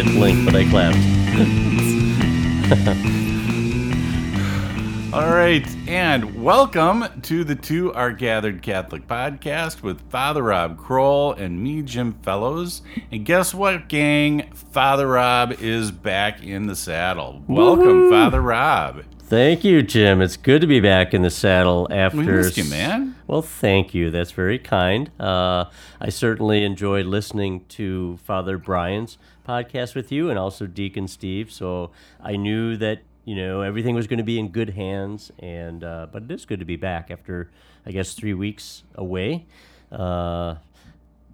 [0.00, 0.96] I, I didn't blink, but I clapped.
[5.12, 11.32] All right, and welcome to the Two Are Gathered Catholic podcast with Father Rob Kroll
[11.32, 12.80] and me, Jim Fellows.
[13.10, 14.50] And guess what, gang?
[14.54, 17.42] Father Rob is back in the saddle.
[17.46, 18.10] Welcome, Woohoo!
[18.10, 19.02] Father Rob.
[19.30, 20.20] Thank you, Jim.
[20.20, 22.18] It's good to be back in the saddle after.
[22.18, 23.14] We missed you, man.
[23.28, 24.10] Well, thank you.
[24.10, 25.08] That's very kind.
[25.20, 25.66] Uh,
[26.00, 31.52] I certainly enjoyed listening to Father Brian's podcast with you and also Deacon Steve.
[31.52, 35.30] So I knew that you know everything was going to be in good hands.
[35.38, 37.52] And uh, but it is good to be back after
[37.86, 39.46] I guess three weeks away.
[39.92, 40.56] Uh,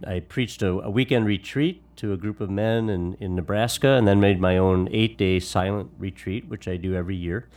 [0.06, 4.07] I preached a, a weekend retreat to a group of men in, in Nebraska, and
[4.07, 7.48] then made my own eight-day silent retreat, which I do every year,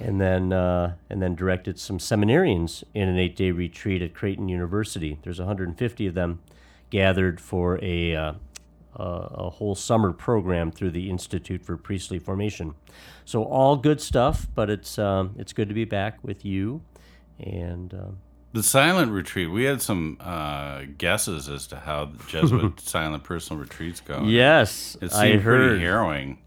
[0.00, 5.18] and then uh, and then directed some seminarians in an eight-day retreat at Creighton University.
[5.22, 6.40] There's 150 of them
[6.90, 8.32] gathered for a uh,
[8.96, 12.74] a, whole summer program through the Institute for Priestly Formation.
[13.24, 16.82] So all good stuff, but it's um, it's good to be back with you,
[17.38, 17.92] and.
[17.94, 18.18] Um,
[18.52, 23.62] The silent retreat, we had some uh, guesses as to how the Jesuit silent personal
[23.62, 24.24] retreats go.
[24.24, 25.68] Yes, It I heard.
[25.68, 26.38] pretty harrowing.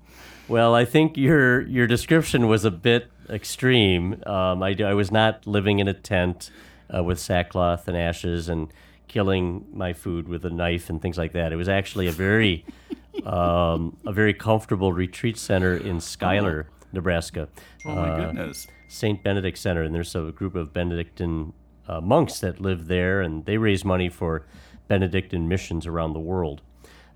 [0.50, 4.22] Well, I think your your description was a bit extreme.
[4.26, 6.50] Um, I, I was not living in a tent
[6.96, 8.70] uh, with sackcloth and ashes and
[9.08, 11.52] killing my food with a knife and things like that.
[11.54, 12.66] It was actually a very
[13.26, 17.48] um, a very comfortable retreat center in Schuyler, Nebraska.
[17.86, 18.68] Oh, my Uh, goodness.
[18.88, 19.24] St.
[19.24, 21.54] Benedict Center, and there's a group of Benedictine
[21.88, 24.46] uh, monks that live there, and they raise money for
[24.88, 26.62] Benedictine missions around the world.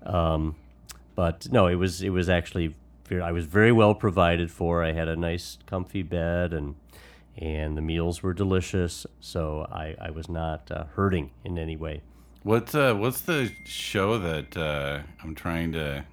[0.04, 0.56] Um,
[1.14, 2.74] but no, it was it was actually
[3.12, 4.84] I was very well provided for.
[4.84, 6.74] I had a nice, comfy bed, and
[7.36, 12.02] and the meals were delicious, so I, I was not uh, hurting in any way.
[12.42, 16.04] What's uh, what's the show that uh, I'm trying to?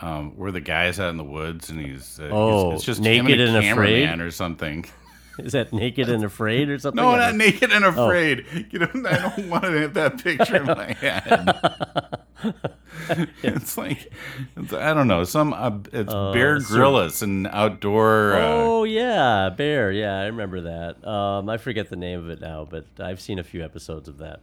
[0.00, 3.00] Um, where the guy's out in the woods and he's uh, Oh, it's, it's just
[3.00, 4.20] Naked and, a and Afraid?
[4.20, 4.84] or something.
[5.38, 7.02] Is that naked and afraid or something?
[7.02, 7.88] No, not naked and Oh.
[8.06, 8.44] afraid.
[8.70, 12.18] You know, I don't want to have that picture in my head.
[13.42, 14.12] it's like
[14.56, 15.24] it's, I don't know.
[15.24, 18.34] Some uh, it's Bear so- and outdoor.
[18.34, 19.92] Uh, Oh yeah, bear.
[19.92, 21.06] Yeah, I remember that.
[21.06, 24.18] Um, I forget the name of it now, but I've seen a few episodes of
[24.18, 24.40] that.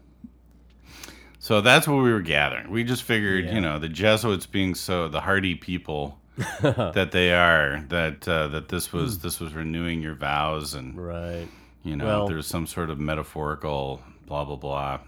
[1.40, 2.70] So that's what we were gathering.
[2.70, 3.56] We just figured, Yeah.
[3.56, 6.19] you know, the Jesuits being so the hardy people
[6.62, 11.48] that they are, that uh, that this was this was renewing your vows, and Right.
[11.84, 15.00] you know, Well- there's some sort of metaphorical blah blah blah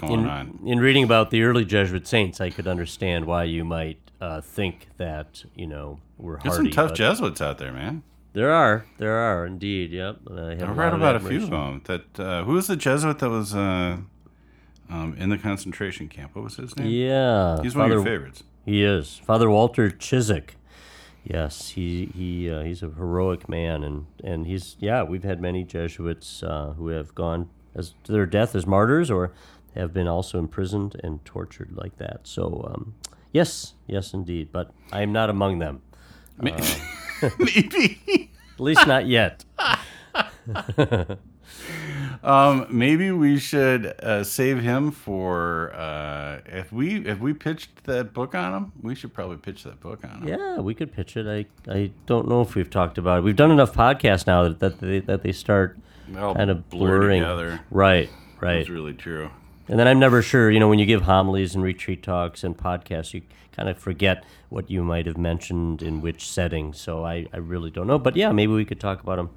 [0.00, 0.58] going In, on.
[0.66, 4.88] in reading about the early Jesuit saints, I could understand why you might uh, think
[4.96, 6.72] that you know we're There's hardy.
[6.72, 8.02] some tough Jesuits out there, man.
[8.32, 9.90] There are, there are indeed.
[9.90, 10.18] Yep.
[10.30, 11.82] I, I read about a few of them.
[11.86, 13.96] That uh, who was the Jesuit that was uh,
[14.88, 16.34] um, in the concentration camp?
[16.36, 16.88] What was his name?
[16.88, 18.44] Yeah, he's one of your favorites.
[18.64, 20.50] He is Father Walter Ciszek.
[21.24, 25.02] Yes, he he uh, he's a heroic man, and and he's yeah.
[25.02, 29.32] We've had many Jesuits uh, who have gone as to their death as martyrs, or
[29.74, 32.20] have been also imprisoned and tortured like that.
[32.24, 32.94] So um,
[33.32, 34.48] yes, yes, indeed.
[34.50, 35.82] But I am not among them,
[36.38, 36.62] Maybe.
[37.22, 39.44] at least not yet.
[42.22, 48.12] Um, maybe we should uh, save him for uh, if we if we pitched that
[48.12, 48.72] book on him.
[48.82, 50.28] We should probably pitch that book on him.
[50.28, 51.26] Yeah, we could pitch it.
[51.26, 53.20] I I don't know if we've talked about it.
[53.22, 55.78] We've done enough podcasts now that that they, that they start
[56.12, 57.22] kind of blur blurring.
[57.22, 57.60] together.
[57.70, 58.10] Right,
[58.40, 58.58] right.
[58.58, 59.30] That's really true.
[59.68, 62.58] And then I'm never sure, you know, when you give homilies and retreat talks and
[62.58, 66.72] podcasts, you kind of forget what you might have mentioned in which setting.
[66.72, 67.98] So I, I really don't know.
[67.98, 69.30] But yeah, maybe we could talk about them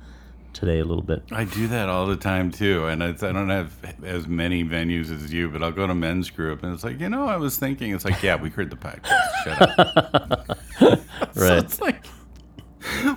[0.54, 1.24] today a little bit.
[1.32, 5.12] I do that all the time too, and it's, I don't have as many venues
[5.14, 7.58] as you, but I'll go to men's group, and it's like, you know, I was
[7.58, 9.44] thinking, it's like, yeah, we heard the podcast.
[9.44, 10.58] Shut up.
[11.34, 11.64] So Right.
[11.64, 12.06] it's like,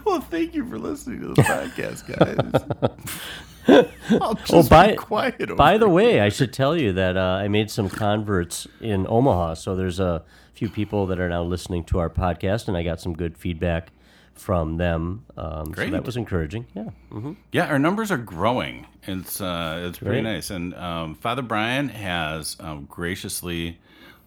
[0.05, 3.27] well, thank you for listening to the podcast, guys.
[4.21, 5.43] I'll Oh, by, be quiet.
[5.43, 5.91] Over by the it.
[5.93, 9.55] way, I should tell you that uh, I made some converts in Omaha.
[9.55, 10.23] So there's a
[10.55, 13.91] few people that are now listening to our podcast, and I got some good feedback
[14.37, 15.25] from them.
[15.37, 16.67] Um, so that was encouraging.
[16.75, 16.91] Yeah.
[17.11, 18.87] hmm Yeah, our numbers are growing.
[19.05, 20.51] It's uh, it's pretty nice.
[20.51, 23.79] And um, Father Brian has um, graciously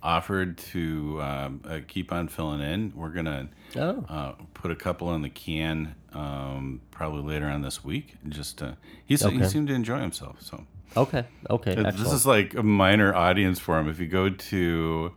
[0.01, 2.93] offered to um, uh, keep on filling in.
[2.95, 4.03] We're gonna Oh.
[4.09, 8.15] uh, put a couple in the can um, probably later on this week.
[8.29, 8.71] Just uh,
[9.05, 10.37] he's, he seemed to enjoy himself.
[10.41, 10.65] So
[10.97, 11.23] Okay.
[11.49, 11.71] Okay.
[11.75, 11.97] Uh, Excellent.
[11.97, 13.87] this is like a minor audience for him.
[13.89, 15.13] If you go to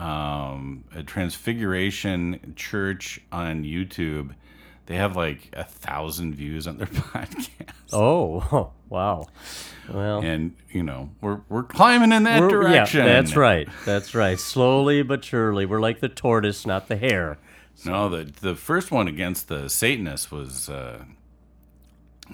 [0.00, 4.34] um, a Transfiguration Church on YouTube,
[4.86, 7.48] they have like a thousand views on their podcast.
[7.92, 9.26] oh, wow.
[9.92, 13.00] Well, and you know we're we're climbing in that direction.
[13.06, 13.68] Yeah, that's right.
[13.84, 14.38] That's right.
[14.38, 17.38] Slowly but surely, we're like the tortoise, not the hare.
[17.84, 21.04] No, the the first one against the Satanists was uh,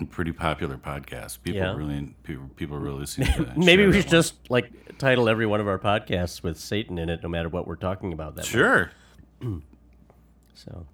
[0.05, 1.43] pretty popular podcast.
[1.43, 1.75] People Yeah.
[1.75, 5.69] really people, people really seem to Maybe we should just like title every one of
[5.69, 8.37] our podcasts with Satan in it, no matter what we're talking about.
[8.37, 8.91] That sure.
[10.55, 10.87] So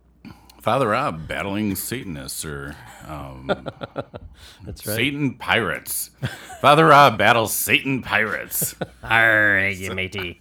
[0.60, 2.76] Father Rob battling Satanists or
[3.08, 3.46] um,
[4.64, 4.96] that's right.
[4.96, 6.10] Satan pirates.
[6.60, 8.75] Father Rob battles Satan pirates.
[9.04, 10.40] Arr, you matey.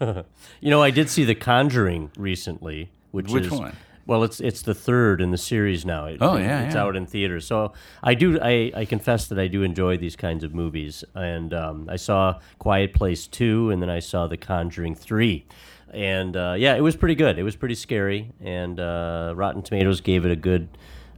[0.00, 3.76] you know, I did see The Conjuring recently, which, Which is one?
[4.06, 6.06] Well, it's it's the third in the series now.
[6.06, 6.82] It- Oh, yeah, it's yeah.
[6.82, 7.46] out in theaters.
[7.46, 7.72] So
[8.02, 11.88] I do I, I confess that I do enjoy these kinds of movies, and um,
[11.90, 15.46] I saw Quiet Place two, and then I saw The Conjuring three.
[15.92, 17.38] And uh, yeah, it was pretty good.
[17.38, 20.68] It was pretty scary, and uh, Rotten Tomatoes gave it a good,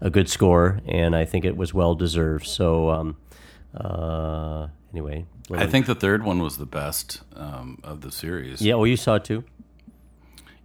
[0.01, 2.47] a good score, and I think it was well deserved.
[2.47, 3.17] So, um,
[3.75, 8.61] uh, anyway, I think the third one was the best um, of the series.
[8.63, 8.75] Yeah.
[8.75, 9.45] Oh, you saw it too.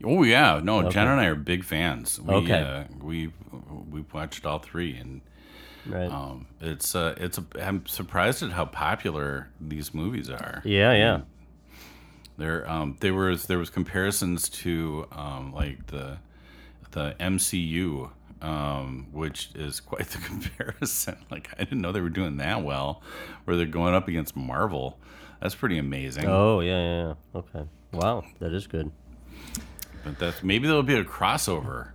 [0.04, 0.90] Oh yeah, no.
[0.90, 2.20] Jen and I are big fans.
[2.20, 2.60] We, Okay.
[2.62, 3.32] Uh, we
[3.90, 5.22] we watched all three, and
[5.86, 6.10] Right.
[6.10, 7.38] um, it's uh, it's.
[7.38, 10.62] A, I'm surprised at how popular these movies are.
[10.66, 10.94] yeah.
[10.94, 11.22] Yeah.
[12.38, 16.18] There, um, there was there was comparisons to um, like the
[16.92, 18.10] the MCU,
[18.42, 21.18] um, which is quite the comparison.
[21.30, 23.04] Like I didn't know they were doing that well,
[23.46, 24.98] where they're going up against Marvel.
[25.42, 26.26] That's pretty amazing.
[26.28, 26.80] Oh yeah.
[26.80, 27.14] Yeah.
[27.34, 27.40] yeah.
[27.40, 27.70] Okay.
[27.92, 28.92] Wow, that is good.
[30.04, 31.90] But that's maybe there'll be a crossover.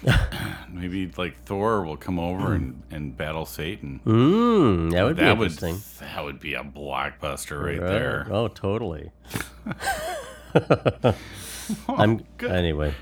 [0.68, 4.00] maybe like Thor will come over and, and battle Satan.
[4.06, 5.82] Mm, that would be that would interesting.
[6.00, 7.88] that would be a blockbuster right, Right.
[7.88, 8.26] there.
[8.30, 9.10] Oh, totally.
[11.88, 12.94] I'm anyway.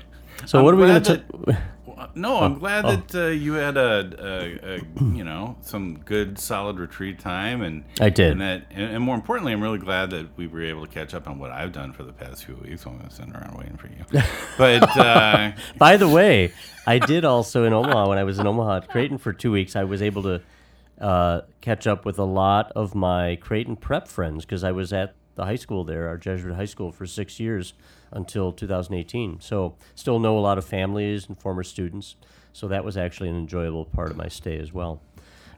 [0.45, 1.57] So I'm what are we going to?
[2.15, 6.79] No, I'm glad that uh, you had a, a, a you know some good solid
[6.79, 8.31] retreat time, and I did.
[8.31, 11.13] and that, and, and more importantly, I'm really glad that we were able to catch
[11.13, 12.85] up on what I've done for the past few weeks.
[12.85, 14.21] I'm going to sitting around waiting for you,
[14.57, 16.53] but uh, By the way,
[16.85, 19.75] I did also in Omaha when I was in Omaha at Creighton for two weeks.
[19.75, 20.41] I was able to
[20.99, 25.15] uh, catch up with a lot of my Creighton prep friends because I was at
[25.37, 27.73] the high school there, our Jesuit high school, for six years
[28.11, 29.39] until 2018.
[29.39, 32.15] So still know a lot of families and former students.
[32.51, 35.01] So that was actually an enjoyable part of my stay as well.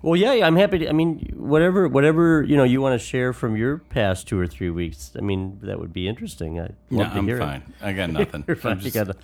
[0.02, 0.80] Well, yeah, yeah, I'm happy.
[0.80, 4.40] To, I mean, whatever, whatever you know, you want to share from your past two
[4.40, 5.12] or three weeks.
[5.18, 6.58] I mean, that would be interesting.
[6.60, 7.74] I'd no, I'm fine.
[7.82, 8.46] I got nothing.
[8.48, 8.74] You're fine.
[8.78, 9.16] I'm You gotta-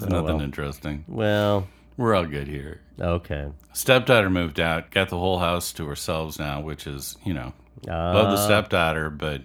[0.00, 0.40] Oh, nothing well.
[0.40, 1.04] interesting.
[1.06, 2.80] Well, We're all good here.
[3.00, 3.46] okay.
[3.74, 7.52] Stepdaughter moved out, got the whole house to ourselves now, which is you know
[7.86, 8.44] love the Ah.
[8.46, 9.42] stepdaughter, but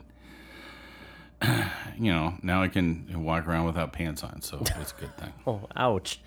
[1.97, 5.33] you know now I can walk around without pants on, so it's a good thing.
[5.47, 6.19] Oh, ouch.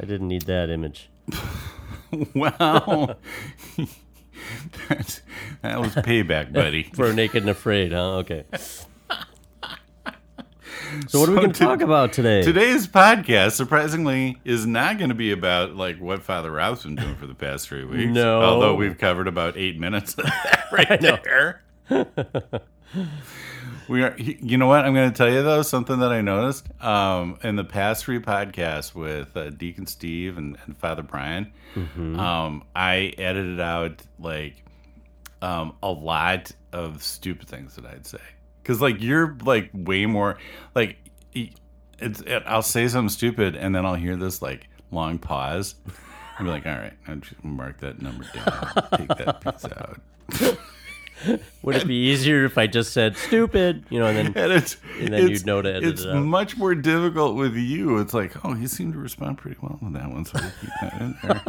[0.00, 1.08] I didn't need that image.
[2.34, 3.16] Wow.
[4.88, 5.20] That's,
[5.62, 6.84] that was payback, buddy.
[6.94, 8.16] For Naked and Afraid, huh?
[8.18, 8.44] Okay.
[11.08, 12.42] So what are we going to talk about today?
[12.42, 17.14] Today's podcast, surprisingly, is not going to be about like what Father Rob's been doing
[17.16, 18.10] for the past three weeks.
[18.10, 18.40] No.
[18.40, 21.62] Although we've covered about eight minutes of that right there.
[23.88, 24.14] We are.
[24.18, 24.84] You know what?
[24.84, 28.18] I'm going to tell you though something that I noticed um, in the past three
[28.18, 31.52] podcasts with uh, Deacon Steve and, and Father Brian.
[31.74, 32.18] Mm-hmm.
[32.18, 34.62] Um, I edited out like
[35.42, 38.18] um, a lot of stupid things that I'd say.
[38.64, 40.36] Cause like you're like way more
[40.74, 40.98] like
[41.32, 45.74] it's it, I'll say something stupid and then I'll hear this like long pause.
[46.38, 48.72] Be like, all right, I'll just mark that number down.
[48.96, 50.58] Take that piece out.
[51.62, 54.76] Would it be easier if I just said stupid, you know, and then And it's
[55.00, 56.22] And then it's, you'd know to edit It's it out.
[56.22, 57.98] much more difficult with you.
[57.98, 60.70] It's like, oh, he seemed to respond pretty well with that one, so we'll keep
[60.80, 61.42] that in there.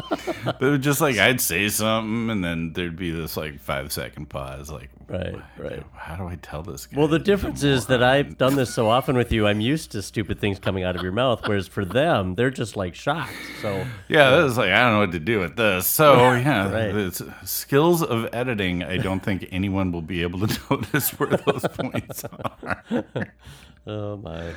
[0.45, 3.91] but it was just like I'd say something, and then there'd be this like five
[3.91, 5.83] second pause, like, Right, right.
[5.95, 6.99] How do I tell this guy?
[6.99, 8.03] Well, the difference is that?
[8.03, 11.01] I've done this so often with you, I'm used to stupid things coming out of
[11.01, 13.33] your mouth, whereas for them, they're just like shocked.
[13.63, 15.87] So, Yeah, that was like I don't know what to do with this.
[15.87, 16.95] So yeah, Right.
[16.95, 18.83] it's skills of editing.
[18.83, 22.83] I don't think anyone will be able to notice where those points are.
[23.87, 24.53] oh my.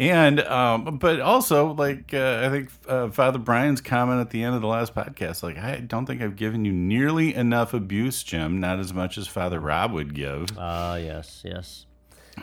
[0.00, 4.54] And um, but also like uh, I think uh, Father Brian's comment at the end
[4.54, 8.60] of the last podcast, like I don't think I've given you nearly enough abuse, Jim.
[8.60, 10.56] Not as much as Father Rob would give.
[10.56, 11.84] Ah, yes, yes.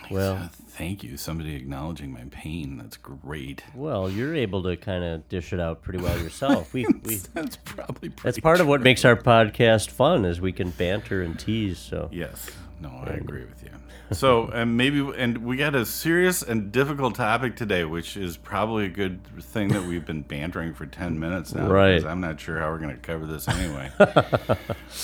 [0.08, 2.76] Well, Uh, thank you, somebody acknowledging my pain.
[2.78, 3.64] That's great.
[3.74, 6.72] well, you're able to kind of dish it out pretty well yourself.
[6.72, 10.52] We, we That's probably pretty that's part of what makes our podcast fun is we
[10.52, 11.78] can banter and tease.
[11.78, 12.48] So, Yes.
[12.80, 13.70] No, I agree with you.
[14.12, 18.86] So, and maybe, and we got a serious and difficult topic today, which is probably
[18.86, 21.68] a good thing that we've been bantering for 10 minutes now.
[21.68, 22.04] Right.
[22.04, 23.90] I'm not sure how we're going to cover this anyway.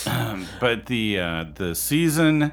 [0.07, 2.53] um, but the, uh, the season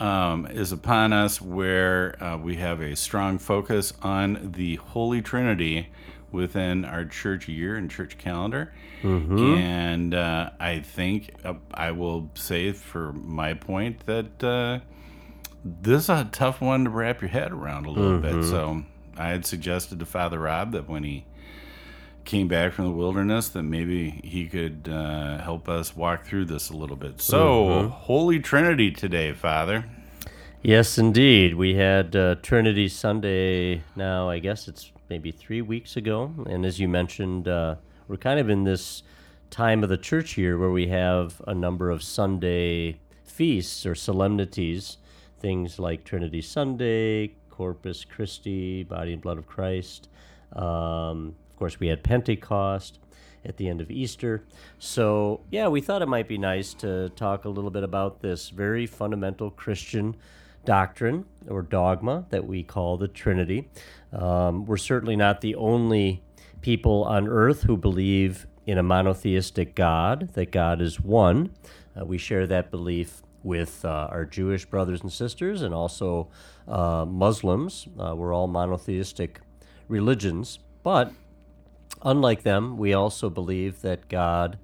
[0.00, 5.90] um, is upon us where uh, we have a strong focus on the Holy Trinity
[6.32, 8.72] within our church year and church calendar.
[9.58, 14.78] And uh, I think uh, I will say for my point that uh,
[15.64, 18.44] this is a tough one to wrap your head around a little bit.
[18.44, 18.82] So
[19.16, 21.24] I had suggested to Father Rob that when he
[22.24, 26.70] came back from the wilderness, that maybe he could uh, help us walk through this
[26.70, 27.20] a little bit.
[27.20, 29.84] So, Holy Trinity today, Father.
[30.62, 31.56] Yes, indeed.
[31.56, 36.32] We had uh, Trinity Sunday now, I guess it's maybe three weeks ago.
[36.48, 37.76] And as you mentioned, uh,
[38.06, 39.02] we're kind of in this
[39.50, 44.98] time of the church year where we have a number of Sunday feasts or solemnities,
[45.42, 50.08] things like Trinity Sunday, Corpus Christi, Body and Blood of Christ.
[50.54, 52.98] Um, of course, we had Pentecost
[53.44, 54.44] at the end of Easter.
[54.78, 58.50] So, yeah, we thought it might be nice to talk a little bit about this
[58.50, 60.16] very fundamental Christian
[60.64, 63.68] doctrine or dogma that we call the Trinity.
[64.12, 66.22] Um, we're certainly not the only
[66.60, 71.50] people on earth who believe in a monotheistic God, that God is one.
[72.00, 76.28] Uh, we share that belief with uh, our Jewish brothers and sisters and also
[76.68, 77.88] uh, Muslims.
[77.98, 79.40] Uh, we're all monotheistic
[79.88, 81.12] religions, but
[82.02, 84.58] unlike them, we also believe that God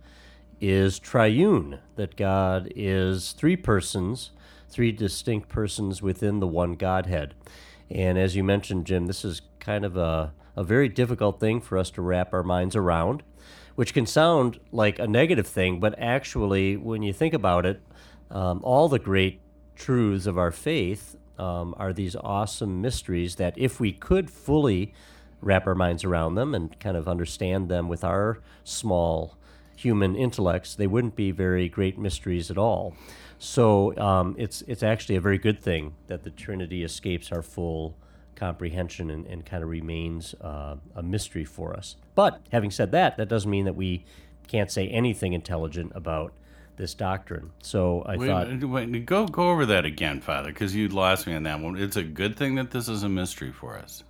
[0.61, 4.31] is triune, that God is three persons,
[4.69, 7.35] three distinct persons within the one Godhead.
[7.91, 11.79] And as you mentioned, Jim, this is kind of a, a very difficult thing for
[11.79, 13.23] us to wrap our minds around,
[13.77, 17.81] which can sound like a negative thing, but actually, when you think about it,
[18.31, 19.41] um, all the great
[19.77, 24.93] truths of our faith um, are these awesome mysteries that if we could fully
[25.41, 29.37] wrap our minds around them and kind of understand them with our small
[29.77, 32.95] human intellects, they wouldn't be very great mysteries at all.
[33.39, 37.97] So um, it's it's actually a very good thing that the Trinity escapes our full
[38.35, 41.97] comprehension and, and kind of remains uh, a mystery for us.
[42.17, 44.05] But having said that, that doesn't mean that we
[44.49, 46.33] can't say anything intelligent about
[46.79, 47.51] this doctrine.
[47.61, 51.35] So I Wait, thought, wait, go go over that again, Father, because you lost me
[51.35, 51.77] on that one.
[51.77, 54.05] It's a good thing that this is a mystery for us.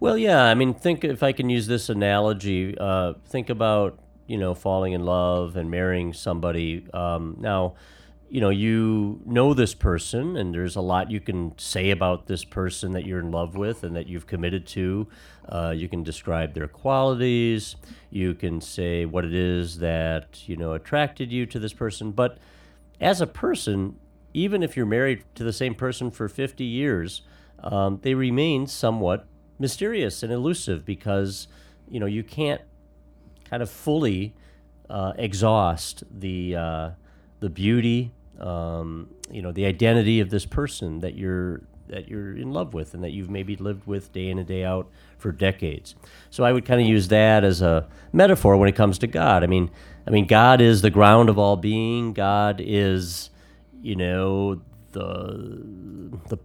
[0.00, 0.44] Well, yeah.
[0.44, 2.76] I mean, think if I can use this analogy.
[2.78, 6.86] Uh, think about you know falling in love and marrying somebody.
[6.92, 7.74] Um, now,
[8.30, 12.44] you know you know this person, and there's a lot you can say about this
[12.44, 15.08] person that you're in love with and that you've committed to.
[15.48, 17.76] Uh, you can describe their qualities.
[18.10, 22.10] You can say what it is that you know attracted you to this person.
[22.12, 22.38] But
[23.00, 23.96] as a person,
[24.34, 27.22] even if you're married to the same person for 50 years,
[27.60, 29.26] um, they remain somewhat
[29.58, 31.48] mysterious and elusive because
[31.88, 32.60] you know you can't
[33.48, 34.34] kind of fully
[34.90, 36.90] uh, exhaust the uh,
[37.40, 42.52] the beauty, um, you know, the identity of this person that you're that you're in
[42.52, 45.94] love with and that you've maybe lived with day in and day out for decades.
[46.30, 49.42] So I would kind of use that as a metaphor when it comes to God.
[49.42, 49.70] I mean,
[50.06, 52.12] I mean, God is the ground of all being.
[52.12, 53.30] God is,
[53.80, 54.60] you know,
[54.92, 55.64] the
[56.28, 56.38] the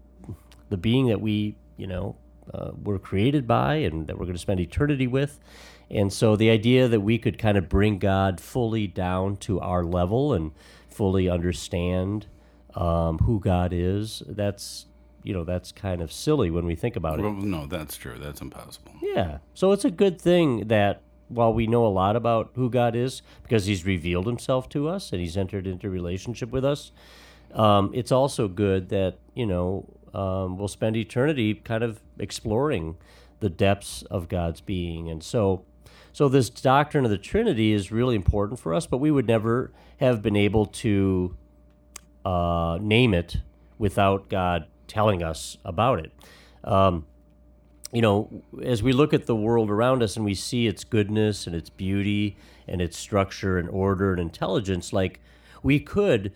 [0.70, 2.16] the being that we, you know,
[2.54, 5.40] uh, were created by and that we're going to spend eternity with.
[5.90, 9.84] And so the idea that we could kind of bring God fully down to our
[9.84, 10.52] level and
[10.94, 12.28] fully understand
[12.76, 14.88] um, who God is, that's
[15.24, 17.24] you know that's kind of silly when we think about it.
[17.24, 18.18] Well, no, that's true.
[18.20, 18.94] That's impossible.
[19.02, 19.40] Yeah.
[19.54, 23.22] So it's a good thing that while we know a lot about who God is
[23.42, 26.92] because He's revealed Himself to us and He's entered into relationship with us,
[27.54, 32.98] um, it's also good that you know um, we'll spend eternity kind of exploring
[33.40, 35.66] the depths of God's being, and so.
[36.13, 39.72] So this doctrine of the Trinity is really important for us, but we would never
[40.00, 41.36] have been able to
[42.24, 43.38] uh, name it
[43.77, 46.12] without God telling us about it.
[46.63, 47.05] Um,
[47.91, 51.48] you know, as we look at the world around us and we see its goodness
[51.48, 55.20] and its beauty and its structure and order and intelligence, like
[55.62, 56.32] we could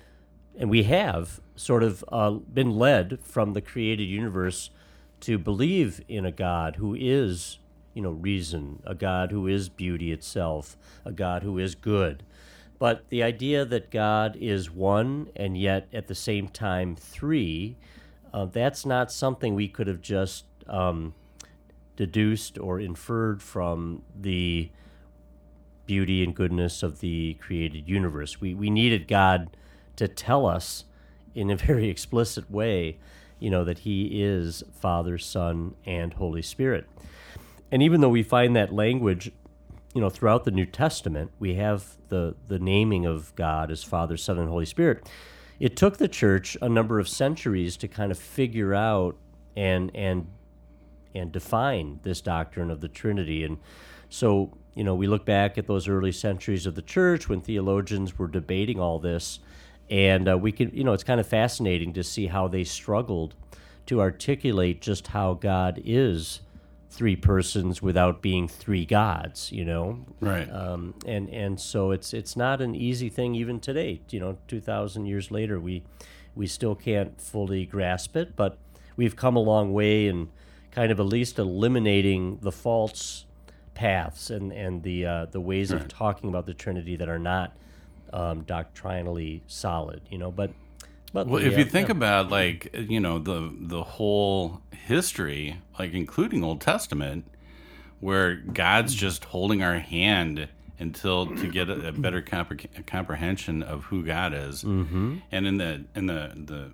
[0.58, 4.72] and we have sort of uh, been led from the created universe
[5.20, 7.60] to believe in a God who is,
[7.98, 12.22] you know, reason, a God who is beauty itself, a God who is good.
[12.78, 17.76] But the idea that God is one and yet at the same time three,
[18.32, 21.16] uh, that's not something we could have just um,
[21.96, 24.70] deduced or inferred from the
[25.88, 28.40] beauty and goodness of the created universe.
[28.40, 29.58] We, we needed God
[29.96, 30.86] to tell us
[31.34, 33.00] in a very explicit way,
[33.40, 36.88] you know, that he is Father, Son, and Holy Spirit.
[37.72, 39.32] And even though we find that language,
[39.94, 44.18] you know, throughout the New Testament, we have the, the naming of God as Father,
[44.18, 45.10] Son, and Holy Spirit.
[45.60, 49.18] It took the church a number of centuries to kind of figure out
[49.56, 50.28] and and
[51.16, 53.44] and define this doctrine of the Trinity.
[53.44, 53.58] And
[54.08, 58.20] so, you know, we look back at those early centuries of the church when theologians
[58.20, 59.40] were debating all this,
[59.90, 63.34] and uh, we can, you know, it's kind of fascinating to see how they struggled
[63.88, 66.42] to articulate just how God is
[66.90, 70.06] three persons without being three gods, you know.
[70.20, 70.50] Right.
[70.52, 74.02] Um, and and so it's it's not an easy thing even today.
[74.10, 75.84] You know, two thousand years later, we
[76.36, 78.58] we still can't fully grasp it, but
[78.96, 80.30] we've come a long way in
[80.72, 83.26] kind of at least eliminating the false
[83.74, 85.82] paths and and the uh, the ways Right.
[85.82, 87.56] of talking about the Trinity that are not
[88.14, 90.02] um, doctrinally solid.
[90.10, 90.52] You know, but.
[91.14, 91.94] But Well, the, if uh, you think yeah.
[91.96, 97.26] about like you know the the whole history, like including Old Testament,
[98.00, 100.48] where God's just holding our hand
[100.80, 105.18] until to get a, a better compre- comprehension of who God is, mm-hmm.
[105.32, 106.72] and in the in the the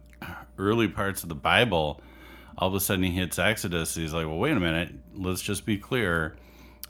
[0.57, 2.01] early parts of the Bible,
[2.57, 3.95] all of a sudden he hits Exodus.
[3.95, 6.35] He's like, well, wait a minute, let's just be clear.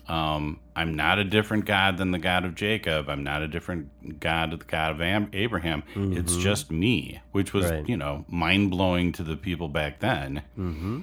[0.07, 3.09] Um, I'm not a different God than the God of Jacob.
[3.09, 5.83] I'm not a different God than the God of Am- Abraham.
[5.95, 7.87] It's just me, which was, Right.
[7.87, 10.41] you know, mind blowing to the people back then.
[10.57, 11.01] Mm-hmm.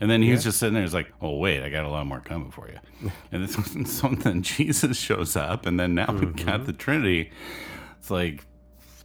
[0.00, 0.82] And then he's just sitting there.
[0.82, 3.54] He's like, "Oh wait, I got a lot more coming for you." and this,
[4.00, 7.30] so then Jesus shows up, and then now we've got the Trinity.
[8.00, 8.44] It's like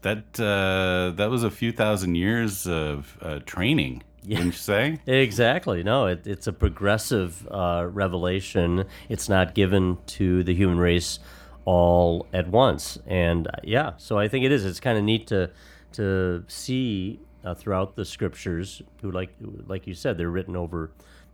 [0.02, 0.40] that.
[0.40, 4.02] Uh, that was a few thousand years of uh, training.
[4.28, 5.00] Wouldn't you say?
[5.08, 5.84] Exactly.
[5.84, 8.86] No, it, it's a progressive uh, revelation.
[9.10, 11.20] It's not given to the human race
[11.66, 12.98] all at once.
[13.06, 14.66] And uh, yeah, so I think it is.
[14.66, 15.50] It's kind of neat to
[15.94, 19.30] to see uh, throughout the scriptures, who like
[19.68, 20.92] like you said, they're written over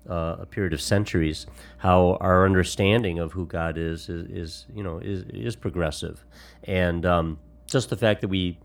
[0.09, 1.45] uh, a period of centuries.
[1.77, 6.25] How our understanding of who God is is, is you know is is progressive,
[6.63, 8.57] and um, just the fact that we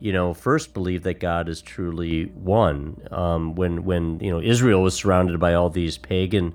[0.00, 3.06] you know, first believe that God is truly one.
[3.10, 6.54] Um, when when you know Israel was surrounded by all these pagan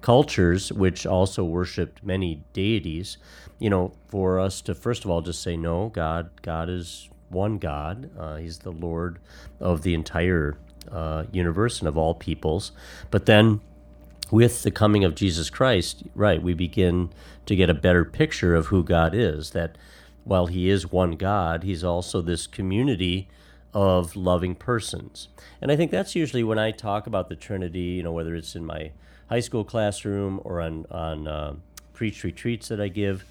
[0.00, 3.18] cultures, which also worshipped many deities,
[3.58, 7.58] you know, for us to first of all just say no, God, God is one
[7.58, 8.10] God.
[8.18, 9.18] Uh, he's the Lord
[9.60, 10.56] of the entire
[10.90, 12.72] uh, universe and of all peoples.
[13.10, 13.60] But then
[14.30, 17.10] with the coming of Jesus Christ, right, we begin
[17.46, 19.50] to get a better picture of who God is.
[19.50, 19.76] That
[20.28, 23.28] while He is one God, He's also this community
[23.74, 25.28] of loving persons.
[25.60, 28.54] And I think that's usually when I talk about the Trinity, you know, whether it's
[28.54, 28.92] in my
[29.28, 31.54] high school classroom or on, on uh,
[31.92, 33.24] preach retreats that I give,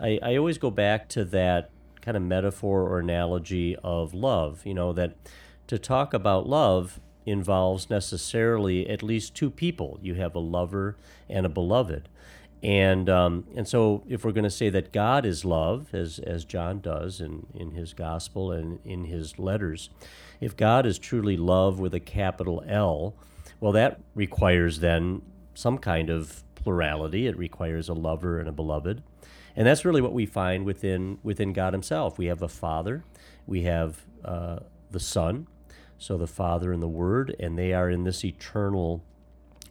[0.00, 1.70] I, I always go back to that
[2.00, 5.14] kind of metaphor or analogy of love, you know, that
[5.66, 9.98] to talk about love involves necessarily at least two people.
[10.02, 10.96] You have a lover
[11.28, 12.08] and a beloved.
[12.62, 16.44] And um, and so if we're going to say that God is love, as as
[16.44, 19.90] John does in, in his gospel and in his letters,
[20.40, 23.14] if God is truly love with a capital L,
[23.60, 25.22] well, that requires then
[25.54, 27.26] some kind of plurality.
[27.26, 29.02] It requires a lover and a beloved.
[29.54, 32.18] And that's really what we find within within God Himself.
[32.18, 33.04] We have a Father,
[33.46, 35.46] we have uh, the Son,
[35.96, 39.04] so the Father and the Word, and they are in this eternal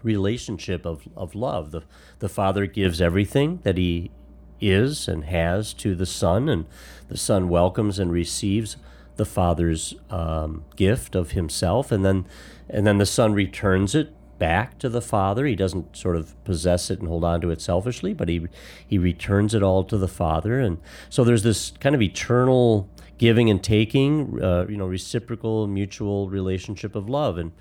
[0.03, 1.71] relationship of, of love.
[1.71, 1.83] The,
[2.19, 4.11] the Father gives everything that He
[4.59, 6.65] is and has to the Son, and
[7.07, 8.77] the Son welcomes and receives
[9.15, 12.25] the Father's um, gift of Himself, and then
[12.69, 15.45] and then the Son returns it back to the Father.
[15.45, 18.47] He doesn't sort of possess it and hold on to it selfishly, but he
[18.85, 20.79] he returns it all to the Father, and
[21.09, 26.95] so there's this kind of eternal giving and taking, uh, you know, reciprocal, mutual relationship
[26.95, 27.51] of love, and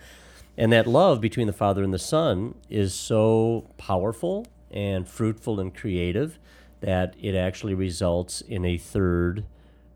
[0.56, 5.74] and that love between the Father and the Son is so powerful and fruitful and
[5.74, 6.38] creative
[6.80, 9.44] that it actually results in a third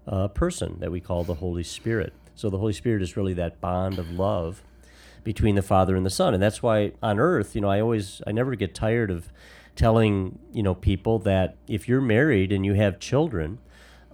[0.06, 2.12] uh, person that we call the Holy Spirit.
[2.34, 4.62] So the Holy Spirit is really that bond of love
[5.22, 8.22] between the Father and the Son, and that's why on Earth, you know, I always,
[8.26, 9.30] I never get tired of
[9.76, 13.58] telling you know people that if you're married and you have children,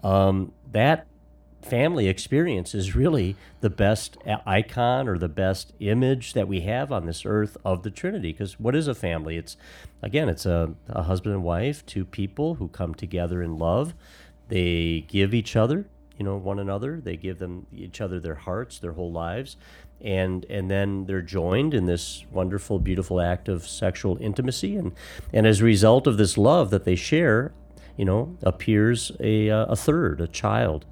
[0.02, 1.06] um, that
[1.66, 7.06] family experience is really the best icon or the best image that we have on
[7.06, 8.32] this earth of the Trinity.
[8.32, 9.36] Because what is a family?
[9.36, 9.56] It's
[10.02, 13.94] again, it's a, a husband and wife, two people who come together in love.
[14.48, 17.00] They give each other, you know, one another.
[17.02, 19.56] They give them each other their hearts, their whole lives,
[20.00, 24.76] and and then they're joined in this wonderful, beautiful act of sexual intimacy.
[24.76, 24.92] And
[25.32, 27.52] and as a result of this love that they share,
[27.96, 30.86] you know, appears a a third, a child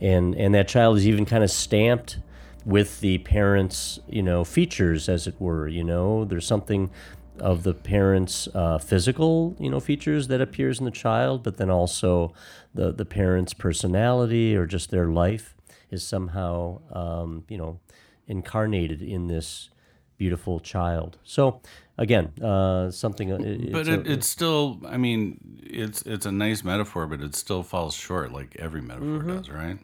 [0.00, 2.18] and and that child is even kind of stamped
[2.64, 5.66] with the parents, you know, features, as it were.
[5.68, 6.90] You know, there's something
[7.38, 11.70] of the parents' uh, physical, you know, features that appears in the child, but then
[11.70, 12.32] also
[12.74, 15.54] the the parents' personality or just their life
[15.90, 17.80] is somehow, um, you know,
[18.28, 19.70] incarnated in this
[20.18, 21.18] beautiful child.
[21.24, 21.60] So
[21.96, 23.32] again, uh, something.
[23.32, 27.06] uh, It, But it's it, a- it's still, I mean, it's it's a nice metaphor,
[27.06, 29.36] but it still falls short, like every metaphor Mm-hmm.
[29.38, 29.78] does, right?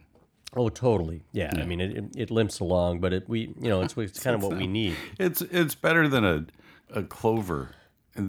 [0.55, 1.23] Oh, totally.
[1.33, 4.21] Yeah, I mean, it, it, it limps along, but it we you know it's, it's
[4.23, 4.97] kind of what we need.
[5.19, 6.47] It's it's better than a
[6.95, 7.71] a clover.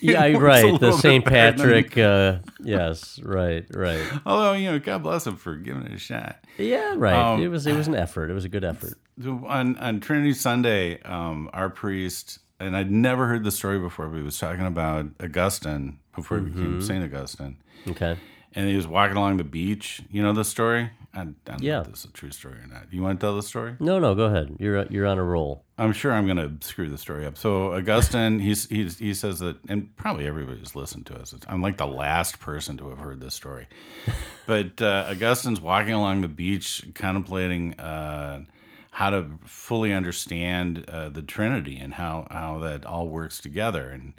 [0.00, 0.80] Yeah, right.
[0.80, 1.22] The St.
[1.24, 1.98] Patrick.
[1.98, 4.00] Uh, yes, right, right.
[4.24, 6.42] Although you know, God bless him for giving it a shot.
[6.56, 7.14] Yeah, right.
[7.14, 8.30] Um, it was it was an effort.
[8.30, 8.94] It was a good effort.
[9.22, 14.16] on on Trinity Sunday, um, our priest and I'd never heard the story before, but
[14.16, 16.80] he was talking about Augustine before he became Mm-hmm.
[16.80, 17.56] Saint Augustine,
[17.88, 18.16] Okay.
[18.54, 20.00] and he was walking along the beach.
[20.10, 20.90] You know the story?
[21.14, 22.86] I, I don't know if this is a true story or not.
[22.90, 23.76] You want to tell the story?
[23.78, 24.56] No, no, go ahead.
[24.58, 25.64] You're you're on a roll.
[25.78, 27.36] I'm sure I'm going to screw the story up.
[27.36, 31.34] So Augustine, he's, he's he says that, and probably everybody's listened to us.
[31.48, 33.66] I'm like the last person to have heard this story.
[34.46, 38.44] but uh, Augustine's walking along the beach, contemplating uh,
[38.90, 43.88] how to fully understand uh, the Trinity and how how that all works together.
[43.88, 44.14] And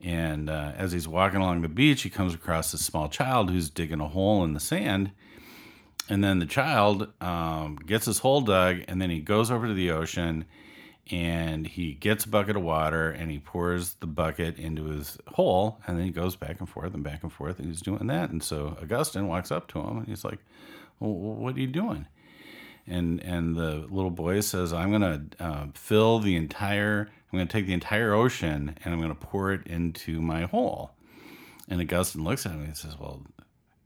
[0.00, 3.70] and uh, as he's walking along the beach, he comes across this small child who's
[3.70, 5.12] digging a hole in the sand.
[6.08, 9.74] And then the child um, gets his hole dug, and then he goes over to
[9.74, 10.44] the ocean
[11.10, 15.80] and he gets a bucket of water and he pours the bucket into his hole,
[15.86, 18.30] and then he goes back and forth and back and forth, and he's doing that.
[18.30, 20.40] And so Augustine walks up to him and he's like,
[20.98, 22.06] well, "What are you doing?"
[22.86, 27.08] And and the little boy says, "I'm gonna uh, fill the entire.
[27.32, 30.92] I'm gonna take the entire ocean and I'm gonna pour it into my hole."
[31.68, 33.22] And Augustine looks at him and he says, "Well,"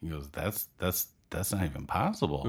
[0.01, 2.43] he goes, "That's that's." That's not even possible.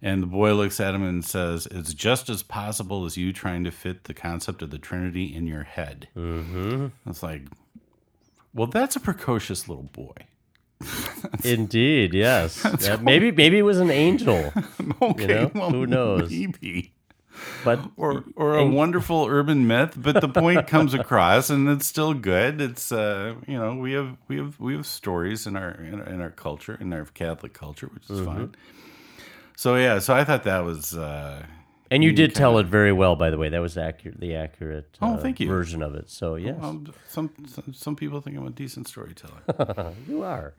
[0.00, 3.64] And the boy looks at him and says, It's just as possible as you trying
[3.64, 6.08] to fit the concept of the Trinity in your head.
[6.16, 6.86] Mm-hmm.
[7.06, 7.42] It's like,
[8.54, 10.14] well, that's a precocious little boy.
[11.44, 12.64] Indeed, yes.
[12.80, 14.52] Yeah, maybe maybe it was an angel,
[15.02, 16.30] Okay, know, who knows?
[16.30, 16.92] Maybe.
[17.64, 22.14] But Or, or a wonderful urban myth, but the point comes across, and it's still
[22.14, 22.60] good.
[22.60, 26.06] It's uh, you know, we have we have we have stories in our in our,
[26.06, 28.24] in our culture, in our Catholic culture, which is Mm-hmm.
[28.26, 28.54] fine.
[29.56, 31.42] So yeah, so I thought that was uh,
[31.90, 33.48] and you did tell it very well, by the way.
[33.48, 35.48] That was accurate, the accurate Oh, uh, thank you.
[35.48, 36.10] version of it.
[36.10, 36.56] So yes,
[37.08, 39.94] some, some some people think I'm a decent storyteller.
[40.08, 40.54] you are.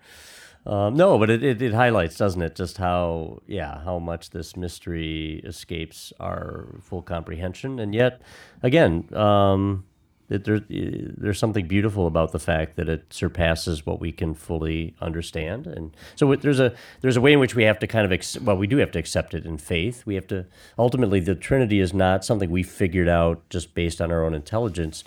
[0.65, 4.55] Um, no, but it, it, it highlights, doesn't it, just how yeah how much this
[4.55, 8.21] mystery escapes our full comprehension, and yet
[8.61, 9.85] again, um,
[10.29, 14.95] it, there, there's something beautiful about the fact that it surpasses what we can fully
[15.01, 18.11] understand, and so there's a there's a way in which we have to kind of
[18.11, 20.05] ex- well we do have to accept it in faith.
[20.05, 20.45] We have to
[20.77, 25.03] ultimately the Trinity is not something we figured out just based on our own intelligence.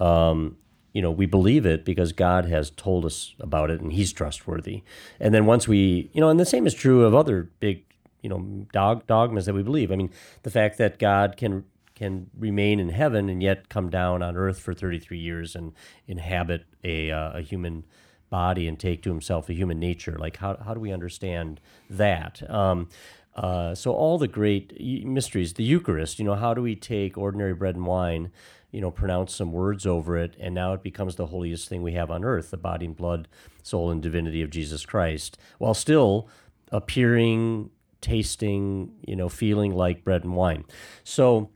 [0.00, 0.56] Um,
[0.92, 4.82] you know, we believe it because God has told us about it and he's trustworthy.
[5.18, 7.84] And then once we, you know, and the same is true of other big,
[8.20, 9.90] you know, dog, dogmas that we believe.
[9.90, 10.10] I mean,
[10.42, 14.58] the fact that God can can remain in heaven and yet come down on earth
[14.58, 15.72] for 33 years and
[16.08, 17.84] inhabit a, uh, a human
[18.28, 20.16] body and take to himself a human nature.
[20.18, 22.42] Like, how, how do we understand that?
[22.50, 22.88] Um,
[23.36, 27.54] uh, so all the great mysteries, the Eucharist, you know, how do we take ordinary
[27.54, 28.32] bread and wine,
[28.72, 31.92] you know, pronounce some words over it, and now it becomes the holiest thing we
[31.92, 33.28] have on earth, the body and blood,
[33.62, 36.28] soul and divinity of Jesus Christ, while still
[36.72, 40.64] appearing, tasting, you know, feeling like bread and wine.
[41.04, 41.50] So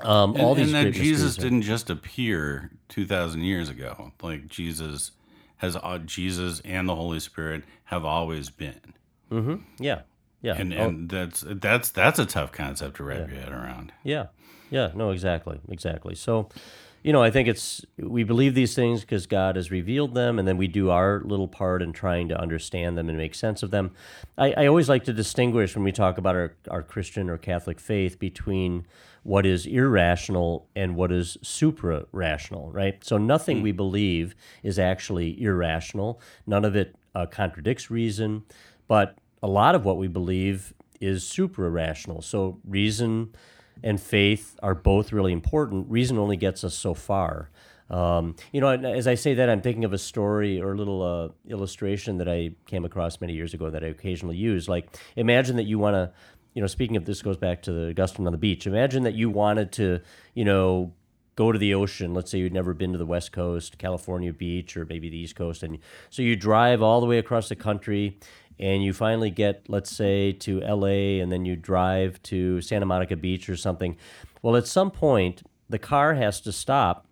[0.00, 4.12] um, all and, these and that Jesus are- didn't just appear two thousand years ago.
[4.22, 5.12] Like Jesus
[5.56, 8.94] has uh, Jesus and the Holy Spirit have always been,
[9.78, 10.02] yeah,
[10.40, 13.92] yeah, and Oh, and that's that's that's a tough concept to wrap your head around.
[14.02, 14.26] Yeah,
[14.72, 16.14] yeah, no, exactly, exactly.
[16.14, 16.48] So,
[17.02, 20.48] you know, I think it's we believe these things because God has revealed them, and
[20.48, 23.70] then we do our little part in trying to understand them and make sense of
[23.70, 23.90] them.
[24.38, 27.78] I, I always like to distinguish when we talk about our, our Christian or Catholic
[27.78, 28.86] faith between
[29.24, 33.04] what is irrational and what is supra rational, right?
[33.04, 36.18] So nothing we believe is actually irrational.
[36.46, 38.44] None of it uh, contradicts reason,
[38.88, 42.22] but a lot of what we believe is supra rational.
[42.22, 43.34] So reason
[43.82, 45.90] and faith are both really important.
[45.90, 47.50] Reason only gets us so far.
[47.90, 51.02] Um, you know, as I say that, I'm thinking of a story or a little
[51.02, 54.68] uh, illustration that I came across many years ago that I occasionally use.
[54.68, 56.10] Like, imagine that you want to,
[56.54, 58.66] you know, speaking of this goes back to the Augustine on the beach.
[58.66, 60.00] Imagine that you wanted to,
[60.34, 60.94] you know,
[61.34, 62.14] go to the ocean.
[62.14, 65.36] Let's say you'd never been to the West Coast, California beach, or maybe the East
[65.36, 65.78] Coast, and
[66.10, 68.18] so you drive all the way across the country,
[68.58, 73.16] and you finally get, let's say, to LA and then you drive to Santa Monica
[73.16, 73.96] Beach or something.
[74.42, 77.06] Well, at some point, the car has to stop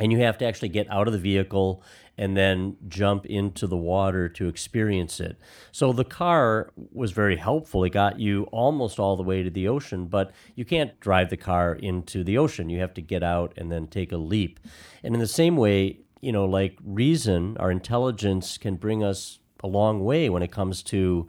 [0.00, 1.82] and you have to actually get out of the vehicle
[2.16, 5.36] and then jump into the water to experience it.
[5.72, 7.82] So the car was very helpful.
[7.84, 11.36] It got you almost all the way to the ocean, but you can't drive the
[11.36, 12.70] car into the ocean.
[12.70, 14.60] You have to get out and then take a leap.
[15.02, 19.66] And in the same way, you know, like reason, our intelligence can bring us a
[19.66, 21.26] long way when it comes to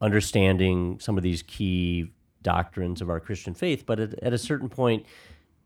[0.00, 2.10] understanding some of these key
[2.42, 3.84] doctrines of our Christian faith.
[3.84, 5.04] But at, at a certain point,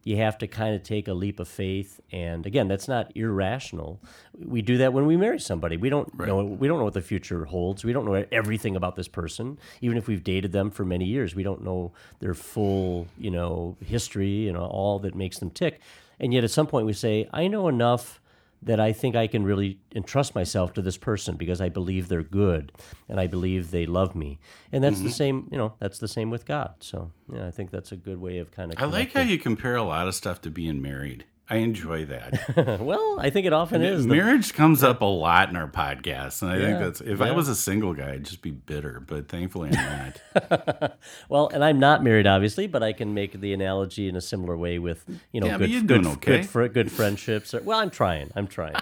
[0.02, 2.00] you have to kind of take a leap of faith.
[2.10, 4.00] And again that's not irrational.
[4.38, 5.76] We do that when we marry somebody.
[5.76, 6.26] We don't right.
[6.26, 7.84] know we don't know what the future holds.
[7.84, 9.58] We don't know everything about this person.
[9.80, 13.76] Even if we've dated them for many years we don't know their full you know
[13.84, 15.80] history and all that makes them tick.
[16.20, 18.20] And yet at some point we say i know enough
[18.64, 22.22] that I think I can really entrust myself to this person because I believe they're
[22.22, 22.72] good
[23.09, 24.38] and I believe they love me.
[24.72, 25.07] And that's mm-hmm.
[25.07, 26.74] the same, you know, that's the same with God.
[26.81, 29.38] So, yeah, I think that's a good way of kind of I like how you
[29.38, 31.24] compare a lot of stuff to being married.
[31.48, 32.80] I enjoy that.
[32.80, 34.07] well, I think it often is.
[34.07, 37.18] Marriage the, comes up a lot in our podcast, and I yeah, think that's if
[37.18, 37.26] yeah.
[37.26, 39.00] I was a single guy, I'd just be bitter.
[39.07, 40.98] But thankfully, I'm not.
[41.28, 44.57] well, and I'm not married, obviously, but I can make the analogy in a similar
[44.57, 46.40] way with you know yeah, good, good, okay.
[46.42, 47.52] good, good, good friendships.
[47.52, 48.30] Or, well, I'm trying.
[48.35, 48.76] I'm trying.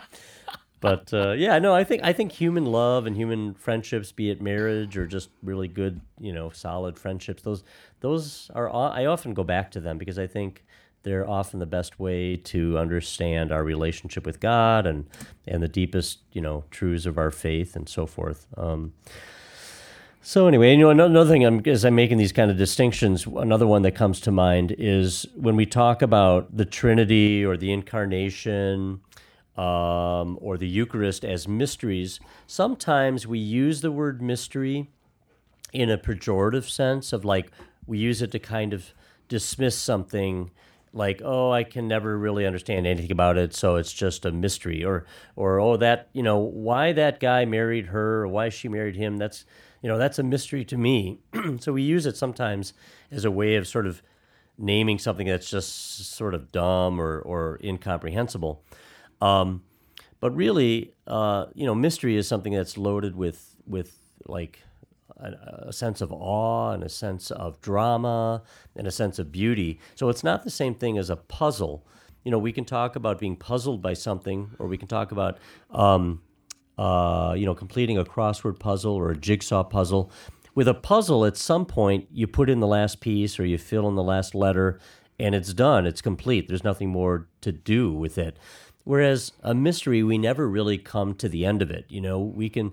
[0.81, 4.41] but uh, yeah, no, I think I think human love and human friendships, be it
[4.41, 7.65] marriage or just really good, you know, solid friendships, those
[8.03, 10.65] those are I often go back to them because I think
[11.03, 15.07] they're often the best way to understand our relationship with God and
[15.47, 18.47] and the deepest you know truths of our faith and so forth.
[18.57, 18.93] Um,
[20.25, 23.67] so anyway, you know, another thing I'm, as I'm making these kind of distinctions, another
[23.67, 29.01] one that comes to mind is when we talk about the Trinity or the Incarnation
[29.57, 32.21] um, or the Eucharist as mysteries.
[32.47, 34.91] Sometimes we use the word mystery
[35.73, 37.51] in a pejorative sense of like
[37.85, 38.95] we use it to kind of
[39.29, 40.51] dismiss something
[40.93, 44.85] like oh i can never really understand anything about it so it's just a mystery
[44.85, 48.97] or or oh that you know why that guy married her or why she married
[48.97, 49.45] him that's
[49.83, 51.19] you know that's a mystery to me.
[51.59, 52.73] So we use it sometimes
[53.11, 54.03] as a way of sort of
[54.57, 58.65] naming something that's just sort of dumb or or incomprehensible.
[59.21, 59.63] Um,
[60.21, 64.63] but really uh, you know mystery is something that's loaded with with like
[65.23, 68.43] a, a, sense of awe and a sense of drama
[68.77, 69.81] and a sense of beauty.
[69.95, 71.87] So it's not the same thing as a puzzle.
[72.25, 75.39] You know, we can talk about being puzzled by something, or we can talk about,
[75.71, 76.23] um,
[76.79, 80.11] uh, you know, completing a crossword puzzle or a jigsaw puzzle.
[80.55, 83.89] With a puzzle, at some point, you put in the last piece or you fill
[83.89, 84.79] in the last letter,
[85.19, 85.87] and it's done.
[85.87, 86.49] It's complete.
[86.49, 88.37] There's nothing more to do with it.
[88.85, 91.87] Whereas a mystery, we never really come to the end of it.
[91.89, 92.73] You know, we can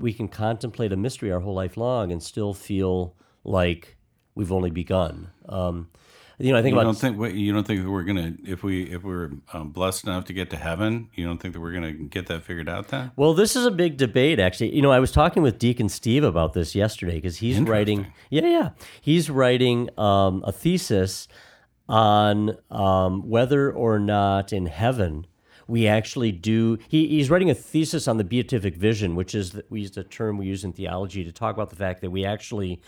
[0.00, 3.96] we can contemplate a mystery our whole life long and still feel like
[4.34, 5.30] we've only begun.
[5.48, 5.90] Um,
[6.38, 6.98] you know, I think you about.
[6.98, 10.24] Don't think you don't think that we're gonna if we if we're um, blessed enough
[10.24, 13.12] to get to heaven, you don't think that we're gonna get that figured out then?
[13.14, 14.74] Well, this is a big debate, actually.
[14.74, 18.06] You know, I was talking with Deacon Steve about this yesterday because he's writing.
[18.30, 18.70] Yeah, yeah,
[19.02, 21.28] he's writing um, a thesis
[21.90, 25.26] on um, whether or not in heaven
[25.70, 26.78] we actually do.
[26.88, 30.02] He, he's writing a thesis on the beatific vision, which is the, we use the
[30.02, 32.82] term we use in theology to talk about the fact that we actually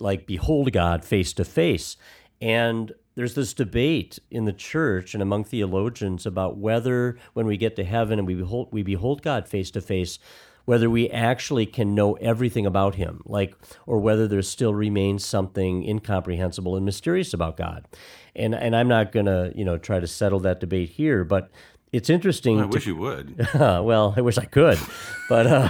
[0.00, 1.96] like behold God face to face.
[2.40, 7.76] And there's this debate in the church and among theologians about whether when we get
[7.76, 10.18] to heaven and we behold we behold God face to face,
[10.64, 13.54] whether we actually can know everything about him, like
[13.86, 17.86] or whether there still remains something incomprehensible and mysterious about God.
[18.34, 21.50] And and I'm not to, you know, try to settle that debate here, but
[21.94, 22.56] it's interesting.
[22.56, 23.48] Well, I to, wish you would.
[23.54, 24.78] well, I wish I could,
[25.28, 25.68] but uh,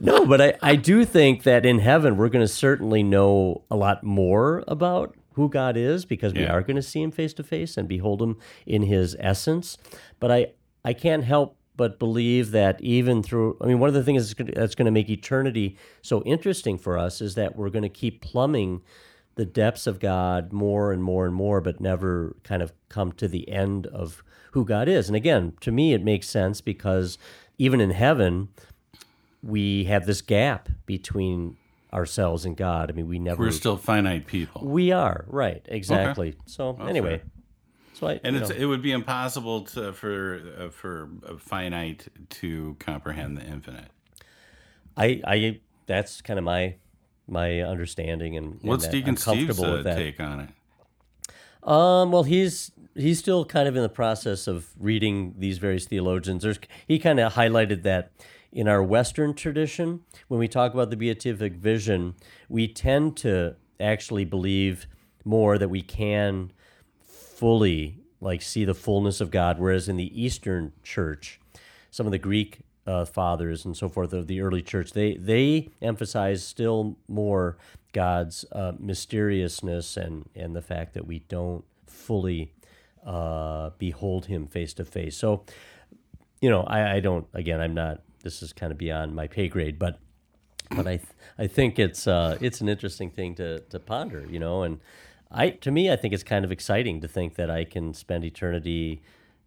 [0.00, 0.24] no.
[0.24, 4.02] But I, I do think that in heaven we're going to certainly know a lot
[4.02, 7.76] more about who God is because we are going to see Him face to face
[7.76, 9.76] and behold Him in His essence.
[10.18, 10.46] But I
[10.84, 14.74] I can't help but believe that even through I mean one of the things that's
[14.74, 18.80] going to make eternity so interesting for us is that we're going to keep plumbing
[19.38, 23.28] the depths of God more and more and more, but never kind of come to
[23.28, 25.08] the end of who God is.
[25.08, 27.18] And again, to me, it makes sense because
[27.56, 28.48] even in heaven,
[29.40, 31.56] we have this gap between
[31.92, 32.90] ourselves and God.
[32.90, 33.44] I mean, we never.
[33.44, 34.66] We're still finite people.
[34.66, 36.30] We are right, exactly.
[36.30, 36.38] Okay.
[36.46, 37.22] So anyway,
[37.94, 42.74] so I and it's, it would be impossible to, for uh, for a finite to
[42.80, 43.92] comprehend the infinite.
[44.96, 46.74] I I that's kind of my
[47.28, 50.48] my understanding and, what's and Deacon Steve's uh, take on it?
[51.68, 56.42] Um, well, he's he's still kind of in the process of reading these various theologians.
[56.42, 58.10] There's, he kind of highlighted that
[58.50, 62.14] in our Western tradition, when we talk about the beatific vision,
[62.48, 64.86] we tend to actually believe
[65.24, 66.52] more that we can
[67.04, 71.40] fully like see the fullness of God, whereas in the Eastern Church,
[71.90, 75.68] some of the Greek uh, fathers and so forth of the early church, they they
[75.82, 77.58] emphasize still more
[77.92, 82.52] God's uh, mysteriousness and and the fact that we don't fully
[83.04, 85.16] uh, behold Him face to face.
[85.16, 85.44] So,
[86.40, 87.26] you know, I, I don't.
[87.34, 88.00] Again, I'm not.
[88.22, 89.98] This is kind of beyond my pay grade, but
[90.70, 94.24] but I th- I think it's uh, it's an interesting thing to to ponder.
[94.30, 94.80] You know, and
[95.30, 98.24] I to me I think it's kind of exciting to think that I can spend
[98.24, 99.02] eternity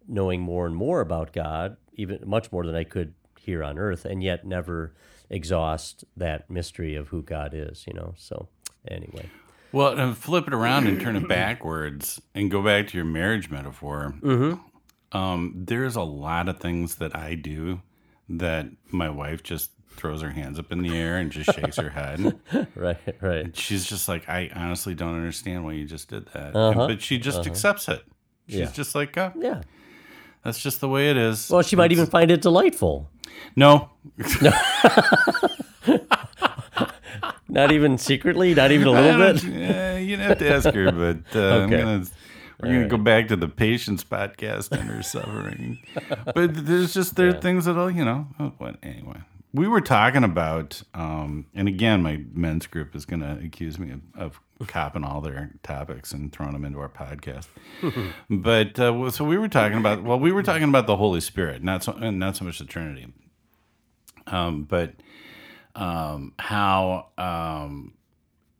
[0.06, 4.04] knowing more and more about God, even much more than I could here on earth,
[4.04, 4.94] and yet never
[5.30, 7.84] exhaust that mystery of who God is.
[7.86, 8.48] You know, so
[8.88, 9.28] anyway.
[9.72, 13.48] Well, and flip it around and turn it backwards and go back to your marriage
[13.50, 14.14] metaphor.
[14.20, 15.16] Mm-hmm.
[15.16, 17.80] Um, there's a lot of things that I do
[18.28, 21.90] that my wife just throws her hands up in the air and just shakes her
[21.90, 22.38] head.
[22.74, 23.56] Right, right.
[23.56, 26.56] She's just like, I honestly don't understand why you just did that.
[26.56, 26.86] Uh-huh.
[26.86, 28.02] But she just accepts it.
[28.48, 28.70] She's Yeah.
[28.72, 29.62] just like, oh, Yeah.
[30.44, 31.48] That's just the way it is.
[31.50, 33.08] Well, she might even find it delightful.
[33.56, 33.90] no.
[37.48, 39.44] Not even secretly, not even a little bit.
[39.44, 41.76] Yeah, you'd have to ask her, but uh, I'm Okay.
[41.82, 42.04] gonna
[42.62, 45.78] we're gonna go back to the patience podcast and her suffering.
[46.34, 49.18] But there's just there are things that'll you know oh, what anyway.
[49.54, 54.00] We were talking about, um, and again, my men's group is gonna accuse me of,
[54.14, 57.48] of copping all their topics and throwing them into our podcast.
[58.30, 61.62] but uh, so we were talking about well, we were talking about the Holy Spirit,
[61.62, 63.08] not so and not so much the Trinity,
[64.26, 64.94] um, but
[65.74, 67.94] um, how um,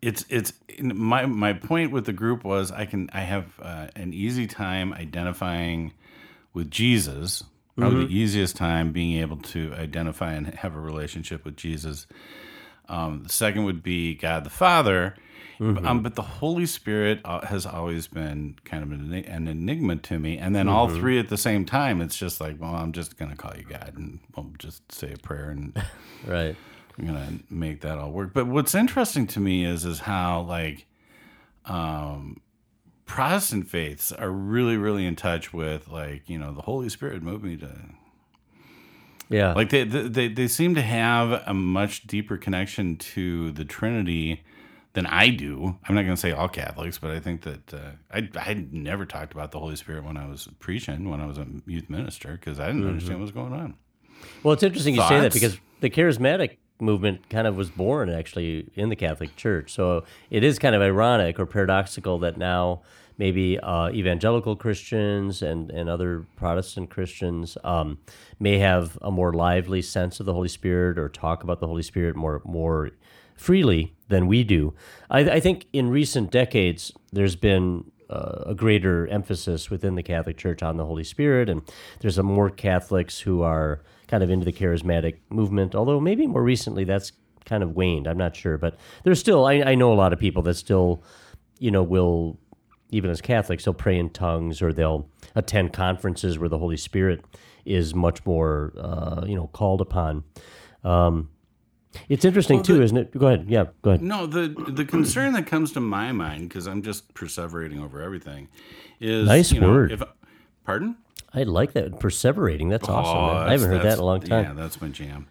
[0.00, 4.12] it's it's my my point with the group was I can I have uh, an
[4.12, 5.92] easy time identifying
[6.52, 7.44] with Jesus.
[7.76, 12.06] Probably the easiest time being able to identify and have a relationship with Jesus.
[12.88, 15.14] Um, the second would be God the Father.
[15.60, 20.18] Um, but the Holy Spirit uh, has always been kind of an, an enigma to
[20.18, 20.36] me.
[20.36, 23.30] And then all three at the same time, it's just like, well, I'm just going
[23.30, 25.76] to call you God and we'll just say a prayer and
[26.26, 26.56] Right.
[26.98, 28.34] I'm gonna make that all work.
[28.34, 30.86] But what's interesting to me is is how like
[31.64, 32.40] um
[33.12, 37.44] Protestant faiths are really, really in touch with like, you know, the Holy Spirit moved
[37.44, 37.70] me to
[39.28, 39.52] Yeah.
[39.52, 44.42] like they they they seem to have a much deeper connection to the Trinity
[44.94, 45.76] than I do.
[45.86, 47.78] I'm not going to say all Catholics, but I think that uh,
[48.10, 51.36] I I never talked about the Holy Spirit when I was preaching, when I was
[51.36, 53.74] a youth minister, because I didn't understand what was going on.
[54.42, 58.70] Well, it's interesting you say that because the charismatic movement kind of was born actually
[58.74, 59.70] in the Catholic Church.
[59.70, 62.80] So it is kind of ironic or paradoxical that now
[63.22, 67.98] maybe uh, evangelical Christians and, and other Protestant Christians um,
[68.40, 71.84] may have a more lively sense of the Holy Spirit or talk about the Holy
[71.84, 72.90] Spirit more more
[73.36, 74.74] freely than we do.
[75.08, 80.36] I, I think in recent decades there's been uh, a greater emphasis within the Catholic
[80.36, 81.62] Church on the Holy Spirit, and
[82.00, 85.76] there's a more Catholics who are kind of into the charismatic movement.
[85.76, 87.12] Although maybe more recently that's
[87.44, 88.08] kind of waned.
[88.08, 91.04] I'm not sure, but there's still I, I know a lot of people that still,
[91.60, 92.41] you know, will
[92.92, 97.24] even as Catholics they'll pray in tongues or they'll attend conferences where the Holy Spirit
[97.64, 100.24] is much more uh, you know called upon.
[100.84, 101.30] Um,
[102.08, 103.18] it's interesting too, isn't it?
[103.18, 103.46] Go ahead.
[103.48, 104.02] Yeah, go ahead.
[104.02, 108.48] No, the the concern that comes to my mind because I'm just perseverating over everything
[109.00, 109.92] is Nice you know, word.
[109.92, 110.02] If,
[110.64, 110.96] pardon?
[111.34, 112.68] I like that perseverating.
[112.68, 113.16] That's awesome.
[113.16, 113.48] Oh, man.
[113.48, 114.44] I haven't heard that in a long time.
[114.44, 115.28] Yeah, that's my jam.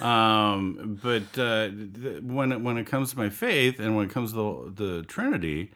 [0.00, 4.10] Um, but uh, th- when it, when it comes to my faith and when it
[4.10, 5.70] comes to the, the Trinity,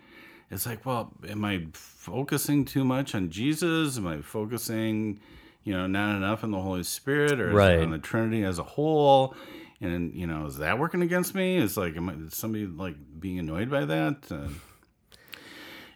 [0.50, 3.98] it's like, well, am I focusing too much on Jesus?
[3.98, 5.20] Am I focusing,
[5.64, 7.80] you know, not enough on the Holy Spirit or is Right.
[7.80, 9.35] on the Trinity as a whole?
[9.80, 11.59] And you know, is that working against me?
[11.59, 14.16] It's like, am I is somebody like being annoyed by that?
[14.30, 14.48] Uh,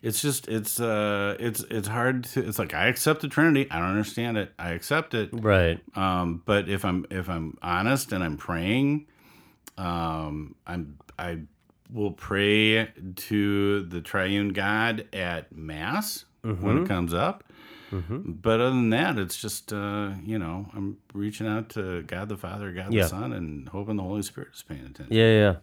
[0.02, 3.70] it's just it's uh it's it's hard to it's like I accept the Trinity.
[3.70, 4.52] I don't understand it.
[4.58, 5.28] I accept it.
[5.32, 5.78] Right.
[5.96, 9.06] Um, but if I'm if I'm honest and I'm praying,
[9.78, 11.40] um, I'm I
[11.92, 17.44] will pray to the Triune God at Mass when it comes up.
[17.92, 22.36] But other than that, it's just uh, you know I'm reaching out to God the
[22.36, 23.02] Father, God Yeah.
[23.02, 25.08] the Son, and hoping the Holy Spirit is paying attention.
[25.10, 25.56] Yeah, yeah.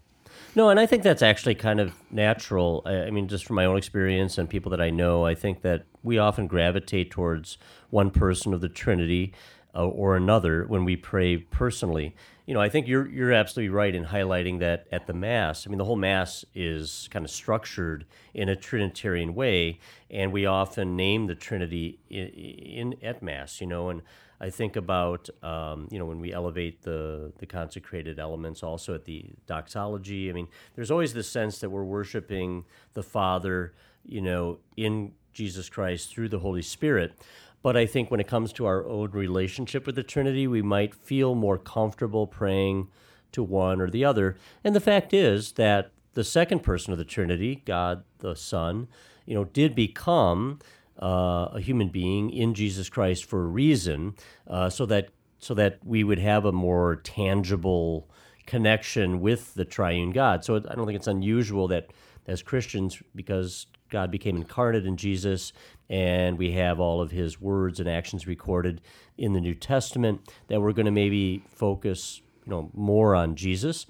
[0.53, 2.81] No, and I think that's actually kind of natural.
[2.85, 5.61] I, I mean, just from my own experience and people that I know, I think
[5.61, 7.57] that we often gravitate towards
[7.89, 9.33] one person of the Trinity
[9.77, 12.15] uh, or another when we pray personally.
[12.47, 15.67] You know, I think you're you're absolutely right in highlighting that at the Mass.
[15.67, 20.45] I mean, the whole Mass is kind of structured in a Trinitarian way, and we
[20.45, 23.61] often name the Trinity in, in at Mass.
[23.61, 24.01] You know, and
[24.39, 29.05] I think about um, you know when we elevate the the consecrated elements also at
[29.05, 30.29] the doxology.
[30.29, 33.73] I mean, there's always this sense that we're worshiping the Father,
[34.05, 37.13] you know, in Jesus Christ through the Holy Spirit.
[37.67, 40.95] But I think when it comes to our own relationship with the Trinity, we might
[40.95, 42.87] feel more comfortable praying
[43.33, 44.37] to one or the other.
[44.63, 48.87] And the fact is that the second person of the Trinity, God the Son,
[49.25, 50.59] you know, did become
[51.01, 54.15] uh, a human being in Jesus Christ for a reason,
[54.47, 58.09] uh, so that so that we would have a more tangible
[58.45, 60.45] connection with the triune God.
[60.45, 61.91] So I don't think it's unusual that
[62.27, 65.53] as Christians, because God became incarnate in Jesus,
[65.89, 68.81] and we have all of His words and actions recorded
[69.17, 73.85] in the New Testament, that we're going to maybe focus, you know, more on Jesus.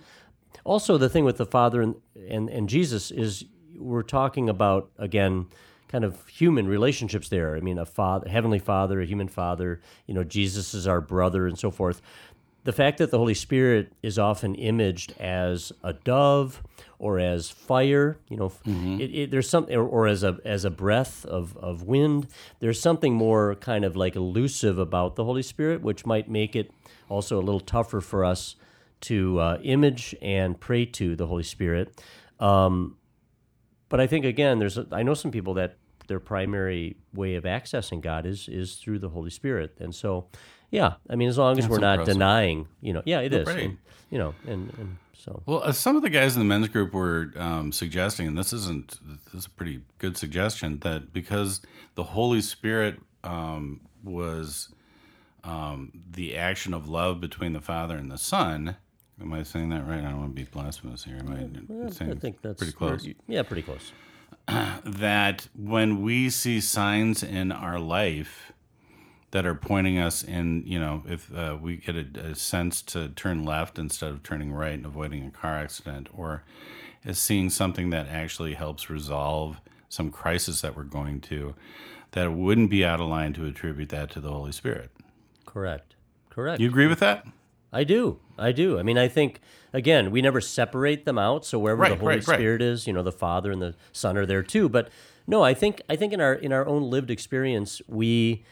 [0.63, 1.95] Also, the thing with the Father and,
[2.29, 3.45] and, and Jesus is
[3.77, 5.45] we're talking about again
[5.87, 7.55] kind of human relationships there.
[7.55, 11.47] I mean, a father, heavenly father, a human father, you know, Jesus is our brother
[11.47, 12.01] and so forth.
[12.67, 16.61] The fact that the Holy Spirit is often imaged as a dove
[16.99, 18.99] or as fire, you know, mm-hmm.
[18.99, 22.27] it, it, there's something, or, or, as a as a breath of, of wind.
[22.59, 26.69] There's something more kind of like elusive about the Holy Spirit, which might make it
[27.07, 28.57] also a little tougher for us
[28.99, 32.03] to uh, image and pray to the Holy Spirit.
[32.37, 32.97] Um,
[33.87, 35.77] but I think again, there's a, I know some people that
[36.09, 40.27] their primary way of accessing God is is through the Holy Spirit, and so
[40.71, 42.13] yeah, I mean, as long as That's we're not impressive.
[42.13, 43.77] denying, you know, yeah, it is, and,
[44.09, 45.41] you know, and, and so.
[45.45, 48.53] Well, uh, some of the guys in the men's group were um, suggesting, and this
[48.53, 51.61] isn't this is a pretty good suggestion, that because
[51.95, 54.69] the Holy Spirit um, was
[55.43, 58.77] um, the action of love between the Father and the Son,
[59.19, 59.99] Am I saying that right?
[59.99, 61.17] I don't want to be blasphemous here.
[61.17, 63.07] Am I, well, I think that's pretty close.
[63.27, 63.91] Yeah, pretty close.
[64.47, 68.51] that when we see signs in our life
[69.31, 73.09] that are pointing us in, you know, if uh, we get a, a, sense to
[73.09, 76.43] turn left instead of turning right and avoiding a car accident, or
[77.03, 79.59] is seeing something that actually helps resolve
[79.89, 81.55] some crisis that we're going to,
[82.11, 84.91] that it wouldn't be out of line to attribute that to the Holy Spirit.
[85.45, 85.95] Correct.
[86.29, 86.61] Correct.
[86.61, 87.25] You agree with that?
[87.71, 88.19] I do.
[88.37, 88.79] I do.
[88.79, 89.41] I mean, I think
[89.73, 91.45] again, we never separate them out.
[91.45, 92.69] So wherever right, the Holy right, Spirit right.
[92.69, 94.69] is, you know, the Father and the Son are there too.
[94.69, 94.89] But
[95.25, 98.45] no, I think I think in our in our own lived experience, we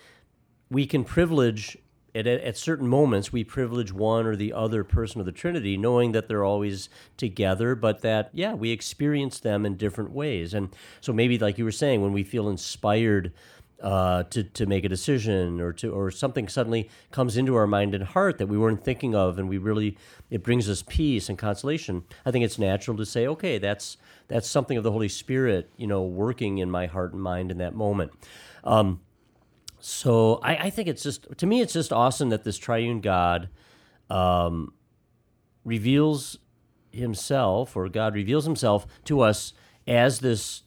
[0.69, 1.77] we can privilege
[2.15, 6.13] at, at certain moments we privilege one or the other person of the Trinity, knowing
[6.13, 10.53] that they're always together, but that yeah, we experience them in different ways.
[10.53, 10.69] And
[11.01, 13.33] so maybe like you were saying, when we feel inspired
[13.81, 17.93] uh, to to make a decision or to or something suddenly comes into our mind
[17.93, 19.97] and heart that we weren't thinking of and we really
[20.29, 23.97] it brings us peace and consolation i think it's natural to say okay that's
[24.29, 27.57] that's something of the holy spirit you know working in my heart and mind in
[27.57, 28.13] that moment
[28.63, 29.01] um,
[29.85, 33.49] so I, I think it's just to me it's just awesome that this triune god
[34.09, 34.73] um,
[35.63, 36.39] reveals
[36.91, 39.53] himself or god reveals himself to us
[39.87, 40.63] as this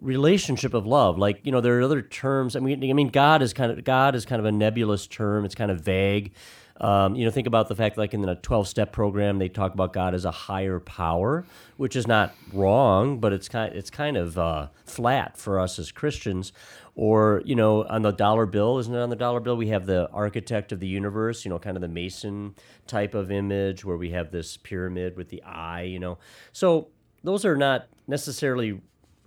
[0.00, 1.18] relationship of love.
[1.18, 2.56] Like you know there are other terms.
[2.56, 5.44] I mean i mean god is kind of god is kind of a nebulous term.
[5.44, 6.32] It's kind of vague
[6.80, 9.74] um, you know think about the fact like in the 12 step program they talk
[9.74, 11.44] about god as a higher power
[11.76, 15.92] which is not wrong but it's kind it's kind of uh, flat for us as
[15.92, 16.52] christians
[16.94, 19.86] or you know on the dollar bill isn't it on the dollar bill we have
[19.86, 22.54] the architect of the universe you know kind of the mason
[22.86, 26.18] type of image where we have this pyramid with the eye you know
[26.52, 26.88] so
[27.24, 28.80] those are not necessarily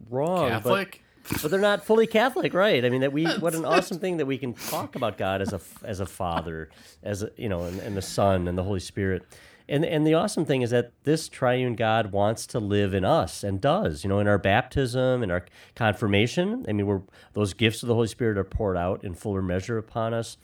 [0.09, 0.49] wrong.
[0.49, 0.91] Catholic?
[0.91, 1.10] But,
[1.41, 2.83] but they're not fully Catholic, right?
[2.83, 5.53] I mean, that we what an awesome thing that we can talk about God as
[5.53, 6.69] a as a Father,
[7.03, 9.23] as a, you know, and, and the Son and the Holy Spirit.
[9.69, 13.41] And, and the awesome thing is that this triune God wants to live in us
[13.41, 15.45] and does, you know, in our baptism, in our
[15.75, 16.65] confirmation.
[16.67, 17.01] I mean, we're,
[17.33, 20.35] those gifts of the Holy Spirit are poured out in fuller measure upon us.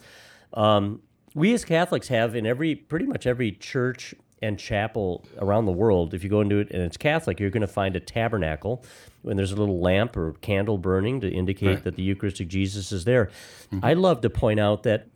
[0.54, 1.02] Um,
[1.36, 6.14] we as Catholics have in every, pretty much every church and chapel around the world,
[6.14, 8.84] if you go into it and it's Catholic, you're going to find a tabernacle
[9.24, 11.84] when there's a little lamp or candle burning to indicate right.
[11.84, 13.32] that the Eucharistic Jesus is there.
[13.72, 13.84] Mm-hmm.
[13.84, 15.08] I love to point out that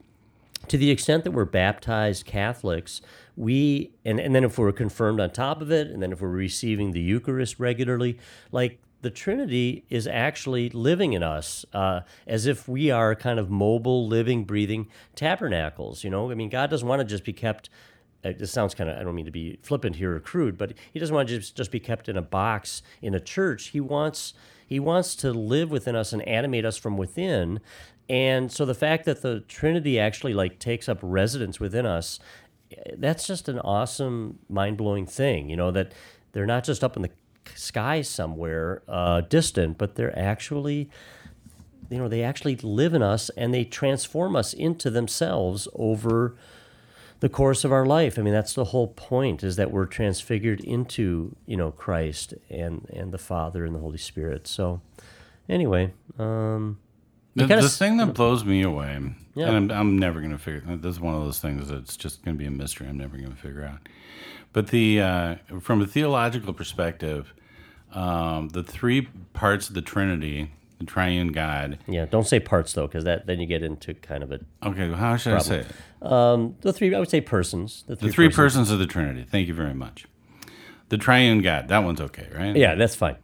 [0.67, 3.01] to the extent that we're baptized Catholics,
[3.36, 6.30] we and, and then if we're confirmed on top of it, and then if we're
[6.30, 8.19] receiving the Eucharist regularly,
[8.51, 13.49] like the Trinity is actually living in us uh, as if we are kind of
[13.49, 16.03] mobile, living, breathing tabernacles.
[16.03, 17.69] You know, I mean, God doesn't want to just be kept
[18.24, 20.99] this sounds kind of I don't mean to be flippant here or crude, but he
[20.99, 23.67] doesn't want to just, just be kept in a box in a church.
[23.67, 24.34] He wants
[24.65, 27.59] he wants to live within us and animate us from within.
[28.09, 32.19] And so the fact that the Trinity actually like takes up residence within us,
[32.97, 35.49] that's just an awesome, mind blowing thing.
[35.49, 35.93] You know that
[36.32, 37.11] they're not just up in the
[37.55, 40.89] sky somewhere uh, distant, but they're actually
[41.89, 46.38] you know they actually live in us and they transform us into themselves over
[47.22, 48.19] the course of our life.
[48.19, 52.86] I mean, that's the whole point is that we're transfigured into, you know, Christ and
[52.93, 54.47] and the Father and the Holy Spirit.
[54.47, 54.82] So
[55.47, 56.78] anyway, um
[57.36, 58.99] The, the thing that blows me away,
[59.36, 59.47] Yeah.
[59.47, 60.63] and I'm, I'm never going to figure.
[60.76, 62.88] This is one of those things that's just going to be a mystery.
[62.89, 63.88] I'm never going to figure out.
[64.53, 67.34] But the uh, from a theological perspective,
[67.93, 70.51] um, the three parts of the Trinity,
[70.82, 71.77] the Triune God.
[71.88, 74.88] yeah, don't say parts though, because that then you get into kind of a Okay,
[74.89, 76.05] well, how should I say it?
[76.11, 76.93] um, the three.
[76.95, 77.84] I would say persons.
[77.88, 78.38] The three, The three persons.
[78.67, 79.23] persons of the Trinity.
[79.23, 80.05] Thank you very much.
[80.89, 81.67] The Triune God.
[81.69, 82.55] That one's okay, right?
[82.55, 83.15] Yeah, that's fine.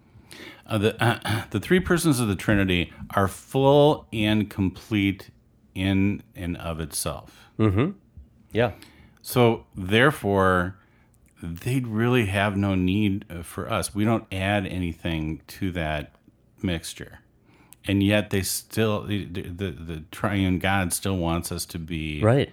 [0.65, 5.29] Uh, the the three persons of the Trinity are full and complete
[5.75, 7.49] in and of itself.
[7.59, 7.91] Mm-hmm.
[8.51, 8.71] Yeah,
[9.21, 10.77] So therefore,
[11.43, 13.93] they'd really have no need uh, for us.
[13.93, 16.13] We don't add anything to that
[16.63, 17.19] mixture,
[17.87, 22.49] and yet they still the the, the triune God still wants us to be right.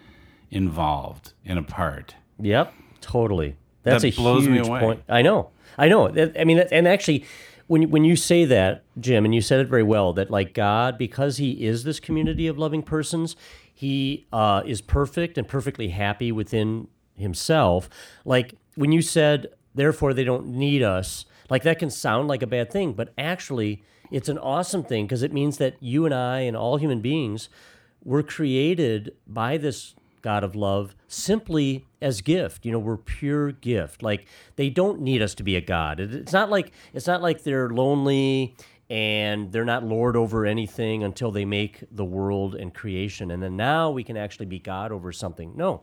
[0.50, 2.14] involved and a part.
[2.40, 3.56] Yep, totally.
[3.82, 4.80] That's That a blows me huge away.
[4.80, 5.02] point.
[5.08, 6.08] I know, I know.
[6.38, 7.24] I mean, and actually,
[7.66, 10.54] when you- when you say that, Jim, and you said it very well, that like
[10.54, 13.36] God, because He is this community of loving persons,
[13.72, 17.88] He uh, is perfect and perfectly happy within Himself.
[18.24, 21.26] Like when you said, therefore they don't need us.
[21.50, 25.22] Like that can sound like a bad thing, but actually, it's an awesome thing because
[25.22, 27.48] it means that you and I and all human beings
[28.04, 29.94] were created by this
[30.24, 32.64] God of love simply as gift.
[32.64, 34.02] You know, we're pure gift.
[34.02, 34.26] Like
[34.56, 36.00] they don't need us to be a God.
[36.00, 38.56] It's not like it's not like they're lonely
[38.90, 43.56] and they're not lord over anything until they make the world and creation and then
[43.56, 45.52] now we can actually be God over something.
[45.56, 45.82] No.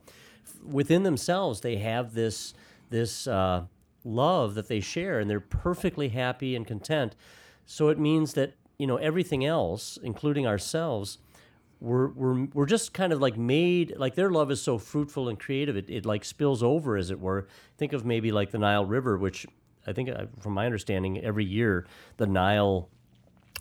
[0.63, 2.55] Within themselves they have this
[2.89, 3.65] this uh,
[4.03, 7.15] love that they share and they're perfectly happy and content.
[7.71, 11.19] So it means that, you know, everything else, including ourselves,
[11.79, 15.39] we're, we're, we're just kind of like made like their love is so fruitful and
[15.39, 17.47] creative it, it like spills over as it were.
[17.77, 19.47] Think of maybe like the nile river which
[19.87, 22.89] i think uh, from my understanding every year the nile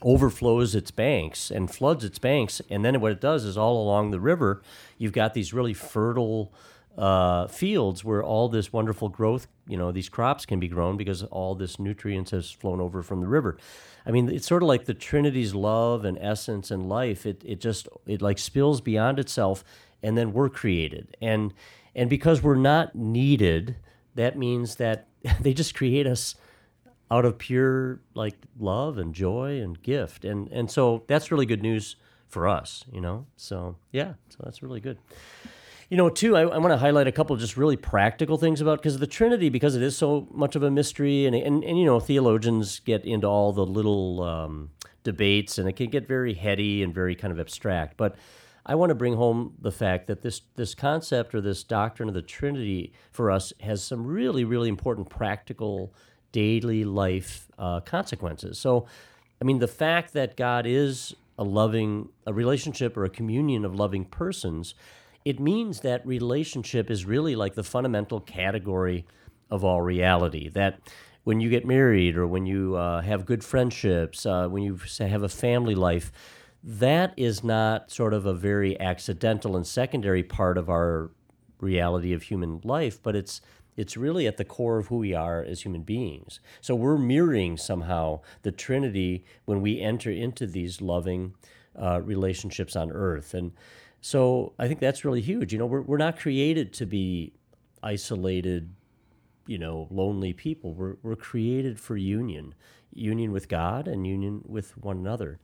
[0.02, 2.60] overflows its banks and floods its banks.
[2.68, 4.60] And then what it does is all along the river
[4.98, 6.52] you've got these really fertile
[6.98, 11.22] uh, fields where all this wonderful growth you know these crops can be grown because
[11.24, 13.56] all this nutrients has flown over from the river.
[14.04, 17.24] I mean it's sort of like the trinity's love and essence and life.
[17.24, 19.62] It, it just it like spills beyond itself
[20.02, 21.16] and then we're created.
[21.22, 21.54] And
[21.94, 23.76] and because we're not needed
[24.16, 25.06] that means that
[25.40, 26.34] they just create us
[27.12, 30.24] out of pure like love and joy and gift.
[30.24, 31.94] And and so that's really good news
[32.26, 33.26] for us you know?
[33.36, 34.98] So yeah so that's really good
[35.90, 38.62] you know too i, I want to highlight a couple of just really practical things
[38.62, 41.78] about because the trinity because it is so much of a mystery and and, and
[41.78, 44.70] you know theologians get into all the little um,
[45.04, 48.16] debates and it can get very heady and very kind of abstract but
[48.66, 52.14] I want to bring home the fact that this this concept or this doctrine of
[52.14, 55.94] the Trinity for us has some really really important practical
[56.32, 58.58] daily life uh, consequences.
[58.58, 58.86] So,
[59.40, 63.74] I mean, the fact that God is a loving a relationship or a communion of
[63.74, 64.74] loving persons,
[65.24, 69.06] it means that relationship is really like the fundamental category
[69.50, 70.48] of all reality.
[70.48, 70.80] That
[71.24, 75.22] when you get married or when you uh, have good friendships, uh, when you have
[75.22, 76.10] a family life,
[76.62, 81.10] that is not sort of a very accidental and secondary part of our
[81.60, 83.40] reality of human life, but it's
[83.76, 86.40] it's really at the core of who we are as human beings.
[86.60, 91.34] So we're mirroring somehow the Trinity when we enter into these loving
[91.80, 93.32] uh, relationships on earth.
[93.32, 93.52] And
[94.00, 95.52] so I think that's really huge.
[95.52, 97.32] You know, we're, we're not created to be
[97.82, 98.74] isolated,
[99.46, 100.74] you know, lonely people.
[100.74, 102.54] We're, we're created for union,
[102.92, 105.38] union with God and union with one another.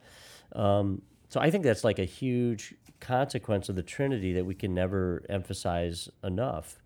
[0.55, 4.73] Um, so I think that's like a huge consequence of the Trinity that we can
[4.73, 6.79] never emphasize enough.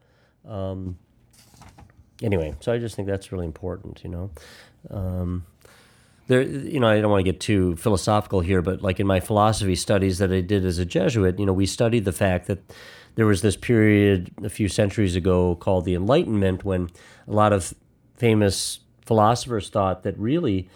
[0.49, 0.99] Um,
[2.23, 4.31] anyway, so I just think that's really important, you know.
[4.91, 5.45] Um,
[6.31, 9.19] there, you know, I don't want to get too philosophical here, but like in my
[9.19, 12.61] philosophy studies that I did as a Jesuit, you know, we studied the fact that
[13.17, 16.89] there was this period a few centuries ago called the Enlightenment when
[17.27, 17.75] a lot of
[18.17, 20.71] famous philosophers thought that really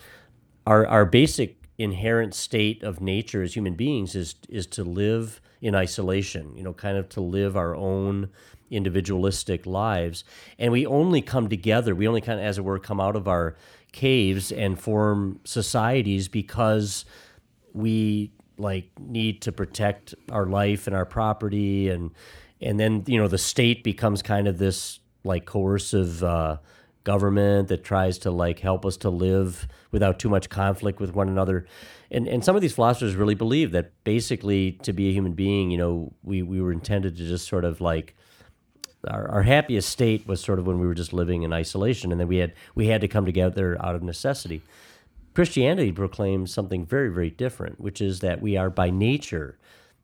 [0.66, 5.76] our our basic inherent state of nature as human beings is is to live in
[5.76, 8.28] isolation, you know, kind of to live our own
[8.72, 10.24] individualistic lives.
[10.58, 13.28] And we only come together, we only kind of, as it were, come out of
[13.28, 13.54] our
[13.94, 17.04] caves and form societies because
[17.72, 22.10] we like need to protect our life and our property and
[22.60, 26.56] and then you know the state becomes kind of this like coercive uh,
[27.04, 31.28] government that tries to like help us to live without too much conflict with one
[31.28, 31.66] another.
[32.10, 35.70] And and some of these philosophers really believe that basically to be a human being,
[35.70, 38.16] you know, we we were intended to just sort of like
[39.08, 42.20] our, our happiest state was sort of when we were just living in isolation, and
[42.20, 44.62] then we had we had to come together out of necessity.
[45.34, 49.58] Christianity proclaims something very very different, which is that we are by nature,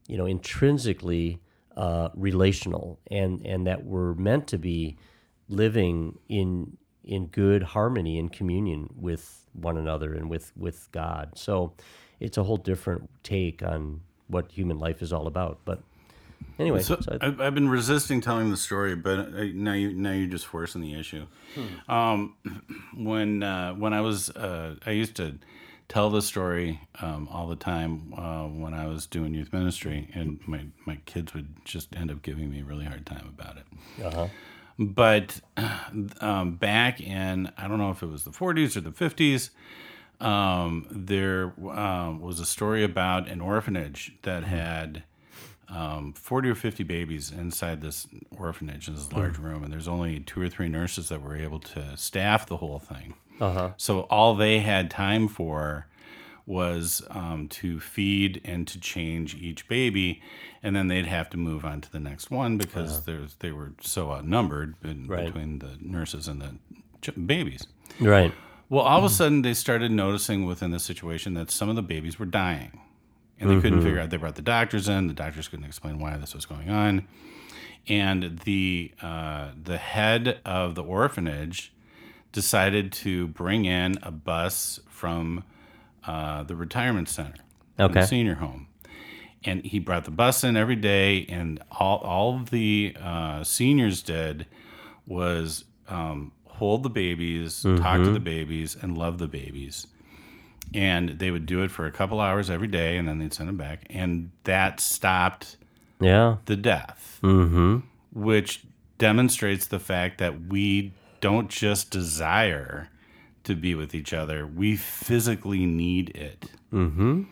[0.09, 1.41] you know, intrinsically
[1.77, 4.97] uh, relational, and and that we're meant to be
[5.49, 11.33] living in in good harmony and communion with one another and with with God.
[11.37, 11.73] So
[12.21, 15.59] it's a whole different take on what human life is all about.
[15.65, 15.83] But
[16.61, 19.93] anyway, So, so I- I've, I've been resisting telling the story, but I, now you
[19.93, 21.27] now you're just forcing the issue.
[21.89, 22.37] Um,
[22.97, 25.39] when uh, when I was uh, I used to
[25.89, 30.39] tell the story um, all the time uh, when I was doing youth ministry, and
[30.47, 33.67] my my kids would just end up giving me a really hard time about it.
[34.07, 34.29] uh-huh.
[34.79, 35.41] But
[36.21, 39.51] um, back in I don't know if it was the 40s or the 50s,
[40.25, 45.03] um, there um, was a story about an orphanage that had
[45.71, 48.07] um, 40 or 50 babies inside this
[48.37, 51.61] orphanage in this large room, and there's only two or three nurses that were able
[51.61, 53.15] to staff the whole thing.
[53.41, 53.71] Uh-huh.
[53.77, 55.87] So all they had time for
[56.47, 60.21] was um, to feed and to change each baby,
[60.63, 63.73] and then they'd have to move on to the next one because there's they were
[63.81, 65.27] so outnumbered in, Right.
[65.27, 66.55] between the nurses and the
[67.03, 67.67] ch- babies.
[68.01, 68.33] Right.
[68.69, 71.83] Well, all of a sudden they started noticing within the situation that some of the
[71.83, 72.81] babies were dying.
[73.41, 74.11] And they couldn't figure out.
[74.11, 75.07] They brought the doctors in.
[75.07, 77.07] The doctors couldn't explain why this was going on.
[77.89, 81.73] And the uh, the head of the orphanage
[82.33, 85.43] decided to bring in a bus from
[86.07, 87.35] uh, the retirement center,
[87.79, 88.01] Okay.
[88.03, 88.67] the senior home,
[89.45, 91.25] and he brought the bus in every day.
[91.31, 94.47] And all all of the uh, seniors did
[95.07, 99.87] was um, hold the babies, talk to the babies, and love the babies.
[100.73, 103.49] And they would do it for a couple hours every day, and then they'd send
[103.49, 103.87] them back.
[103.91, 105.57] And that stopped
[106.01, 106.37] Yeah.
[106.47, 107.79] the death, Mm-hmm.
[108.13, 108.63] which
[108.99, 112.89] demonstrates the fact that we don't just desire
[113.45, 116.47] to be with each other, we physically need it.
[116.73, 117.23] Mm-hmm.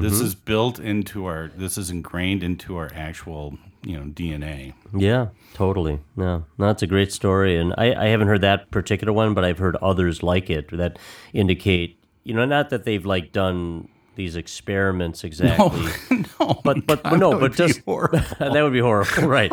[0.00, 4.74] This is built into our, this is ingrained into our actual, you know, DNA.
[4.94, 6.00] Yeah, totally.
[6.14, 9.44] Yeah, no, that's a great story, and I, I haven't heard that particular one, but
[9.44, 10.98] I've heard others like it that
[11.32, 15.90] indicate, you know, not that they've like done these experiments exactly,
[16.40, 19.52] no, but but, but no, but just that would be horrible, right?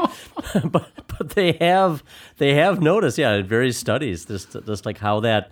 [0.66, 2.04] but but they have
[2.38, 5.52] they have noticed, yeah, in various studies, just just like how that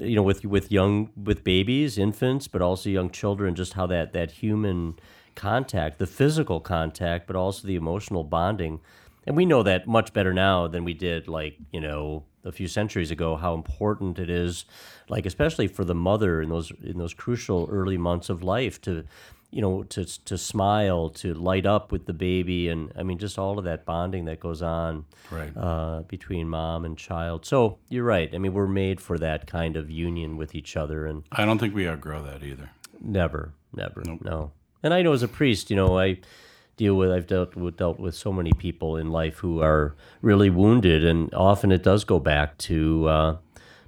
[0.00, 4.12] you know with with young with babies infants but also young children just how that
[4.12, 4.98] that human
[5.34, 8.80] contact the physical contact but also the emotional bonding
[9.26, 12.66] and we know that much better now than we did like you know a few
[12.68, 14.64] centuries ago how important it is
[15.08, 19.04] like especially for the mother in those in those crucial early months of life to
[19.50, 23.38] you know to to smile to light up with the baby and i mean just
[23.38, 25.52] all of that bonding that goes on Right.
[25.56, 27.46] uh, between mom and child.
[27.46, 28.34] So you're right.
[28.34, 31.58] I mean, we're made for that kind of union with each other, and I don't
[31.60, 32.70] think we outgrow that either.
[33.00, 34.50] never, never, no.
[34.82, 36.18] And I know as a priest, you know, I
[36.76, 40.50] deal with I've dealt with dealt with so many people in life who are really
[40.50, 43.36] wounded, and often it does go back to uh,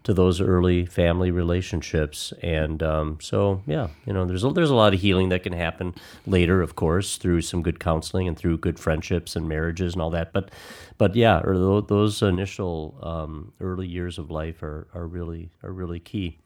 [0.04, 2.32] to those early family relationships.
[2.42, 5.52] And um, so, yeah, you know, there's a, there's a lot of healing that can
[5.52, 5.94] happen
[6.26, 10.10] later, of course, through some good counseling and through good friendships and marriages and all
[10.10, 10.32] that.
[10.32, 10.50] But
[10.98, 16.00] but yeah, or those initial um, early years of life are, are really are really
[16.00, 16.38] key.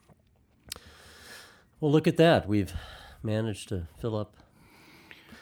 [1.79, 2.47] Well, look at that.
[2.47, 2.73] We've
[3.21, 4.35] managed to fill up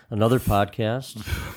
[0.09, 1.15] another podcast.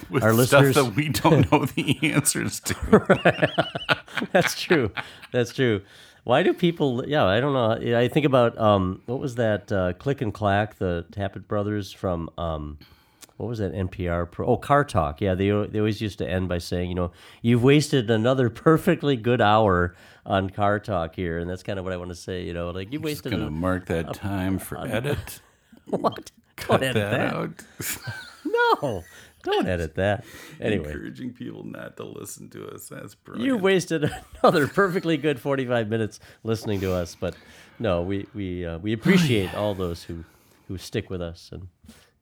[0.11, 3.55] With Our stuff listeners- that we don't know the answers to.
[4.33, 4.91] That's true.
[5.33, 5.83] That's true.
[6.25, 7.05] Why do people?
[7.07, 7.99] Yeah, I don't know.
[7.99, 9.71] I think about um, what was that?
[9.73, 12.79] Uh, Click and Clack, the Tappet brothers from um,
[13.39, 14.31] what was that NPR?
[14.31, 14.47] Pro?
[14.47, 15.21] Oh, Car Talk.
[15.21, 19.17] Yeah, they they always used to end by saying, you know, you've wasted another perfectly
[19.17, 19.95] good hour
[20.27, 22.43] on Car Talk here, and that's kind of what I want to say.
[22.43, 25.41] You know, like you wasted Gonna a, mark that time for edit.
[25.87, 26.31] what?
[26.57, 27.33] Cut that, that.
[27.33, 27.63] out.
[28.83, 29.05] No,
[29.43, 30.25] don't edit that.
[30.61, 30.87] Anyway.
[30.87, 32.89] Encouraging people not to listen to us.
[32.89, 33.47] That's brilliant.
[33.47, 34.11] You wasted
[34.43, 37.35] another perfectly good 45 minutes listening to us, but
[37.79, 40.25] no, we we uh, we appreciate all those who
[40.67, 41.69] who stick with us and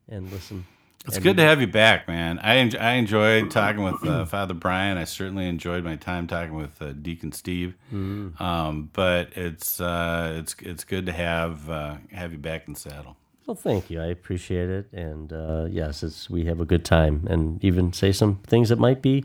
[0.07, 0.65] and listen.
[1.05, 2.37] It's good to have you back, man.
[2.39, 4.97] I en- I enjoyed talking with uh, Father Brian.
[4.97, 7.75] I certainly enjoyed my time talking with uh, Deacon Steve.
[7.93, 8.41] Mm-hmm.
[8.43, 13.15] Um, but it's uh, it's it's good to have uh, have you back in saddle.
[13.47, 14.01] Well, thank you.
[14.01, 18.11] I appreciate it, and uh, yes, it's we have a good time, and even say
[18.11, 19.23] some things that might be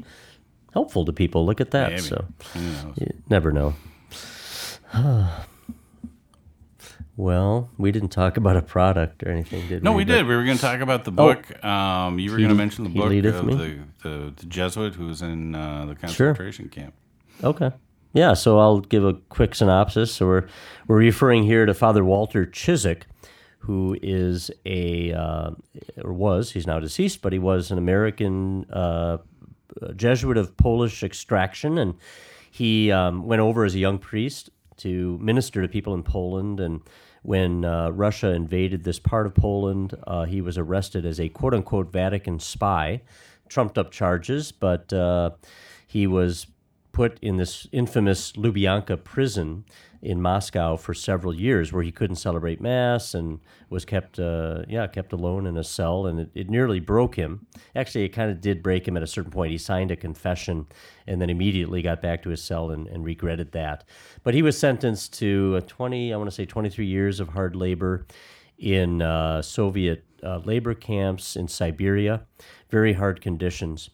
[0.73, 1.45] helpful to people.
[1.45, 1.91] Look at that.
[1.91, 2.03] Maybe.
[2.03, 2.25] So
[2.97, 3.75] you never know.
[7.15, 9.95] Well, we didn't talk about a product or anything, did No, we?
[9.95, 10.27] No, we But- did.
[10.27, 11.63] We were going to talk about the book.
[11.63, 13.11] um, you were going to mention the book of
[13.47, 16.95] the, the, the Jesuit who was in uh, the concentration camp.
[17.45, 17.71] Okay.
[18.15, 20.11] Yeah, so I'll give a quick synopsis.
[20.13, 20.47] So we're,
[20.89, 23.03] we're referring here to Father Walter Ciszek,
[23.63, 25.51] who is a, uh,
[26.03, 29.19] or was, he's now deceased, but he was an American uh,
[29.95, 31.79] Jesuit of Polish extraction.
[31.79, 31.95] And
[32.51, 36.59] he um, went over as a young priest to minister to people in Poland.
[36.59, 36.81] And
[37.23, 41.55] when uh, Russia invaded this part of Poland, uh, he was arrested as a quote
[41.55, 43.03] unquote Vatican spy,
[43.49, 45.31] trumped up charges, but uh,
[45.87, 46.49] he was
[46.91, 49.65] put in this infamous Lubyanka prison
[50.03, 53.39] in Moscow for several years, where he couldn't celebrate mass and
[53.71, 57.47] was kept, uh, yeah, kept alone in a cell, and it, it nearly broke him.
[57.77, 59.53] Actually, it kind of did break him at a certain point.
[59.53, 60.67] He signed a confession,
[61.07, 63.85] and then immediately got back to his cell and, and regretted that.
[64.25, 67.55] But he was sentenced to uh, 20, I want to say 23 years of hard
[67.55, 68.07] labor
[68.59, 72.23] in uh, Soviet uh, labor camps in Siberia,
[72.71, 73.91] very hard conditions.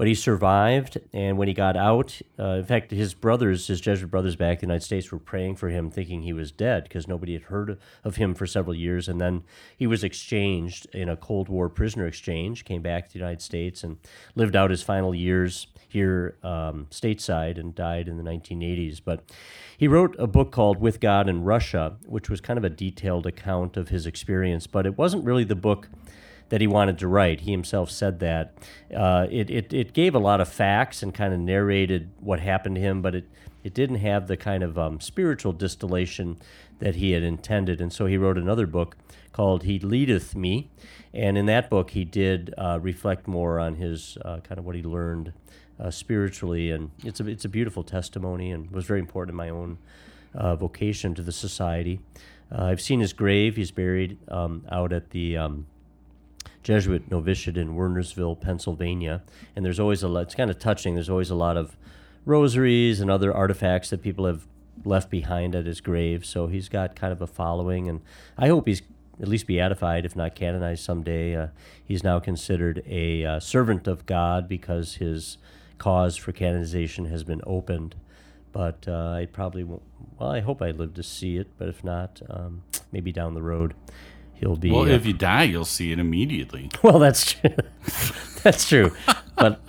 [0.00, 4.10] But he survived, and when he got out, uh, in fact, his brothers, his Jesuit
[4.10, 7.06] brothers back in the United States, were praying for him, thinking he was dead because
[7.06, 9.10] nobody had heard of him for several years.
[9.10, 9.42] And then
[9.76, 13.84] he was exchanged in a Cold War prisoner exchange, came back to the United States,
[13.84, 13.98] and
[14.34, 19.02] lived out his final years here um, stateside and died in the 1980s.
[19.04, 19.30] But
[19.76, 23.26] he wrote a book called With God in Russia, which was kind of a detailed
[23.26, 25.90] account of his experience, but it wasn't really the book
[26.50, 27.40] that he wanted to write.
[27.40, 28.52] He himself said that.
[28.94, 32.74] Uh, it, it, it gave a lot of facts and kind of narrated what happened
[32.74, 33.24] to him, but it,
[33.64, 36.38] it didn't have the kind of um, spiritual distillation
[36.80, 37.80] that he had intended.
[37.80, 38.96] And so he wrote another book
[39.32, 40.70] called He Leadeth Me.
[41.14, 44.74] And in that book, he did uh, reflect more on his uh, kind of what
[44.74, 45.32] he learned
[45.78, 46.70] uh, spiritually.
[46.70, 49.78] And it's a, it's a beautiful testimony and was very important in my own
[50.34, 52.00] uh, vocation to the society.
[52.50, 53.54] Uh, I've seen his grave.
[53.56, 55.66] He's buried um, out at the um,
[56.62, 59.22] Jesuit novitiate in Wernersville, Pennsylvania.
[59.56, 60.94] And there's always a lot, it's kind of touching.
[60.94, 61.76] There's always a lot of
[62.24, 64.46] rosaries and other artifacts that people have
[64.84, 66.24] left behind at his grave.
[66.24, 67.88] So he's got kind of a following.
[67.88, 68.00] And
[68.36, 68.82] I hope he's
[69.20, 71.34] at least beatified, if not canonized someday.
[71.34, 71.48] Uh,
[71.84, 75.38] he's now considered a uh, servant of God because his
[75.78, 77.94] cause for canonization has been opened.
[78.52, 79.82] But uh, I probably won't,
[80.18, 81.48] well, I hope I live to see it.
[81.58, 83.74] But if not, um, maybe down the road.
[84.40, 86.70] He'll be Well, uh, if you die, you'll see it immediately.
[86.82, 87.50] well, that's true.
[88.42, 88.90] that's true.
[89.36, 89.60] But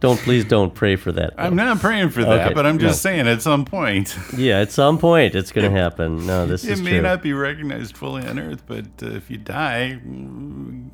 [0.00, 1.34] don't please don't pray for that.
[1.36, 3.10] I'm not praying for that, Okay, but I'm just no.
[3.10, 6.26] saying at some point Yeah, at some point it's going to happen.
[6.26, 7.02] No, this it is may true.
[7.02, 10.90] not be recognized fully on Earth, but uh, if you die, you,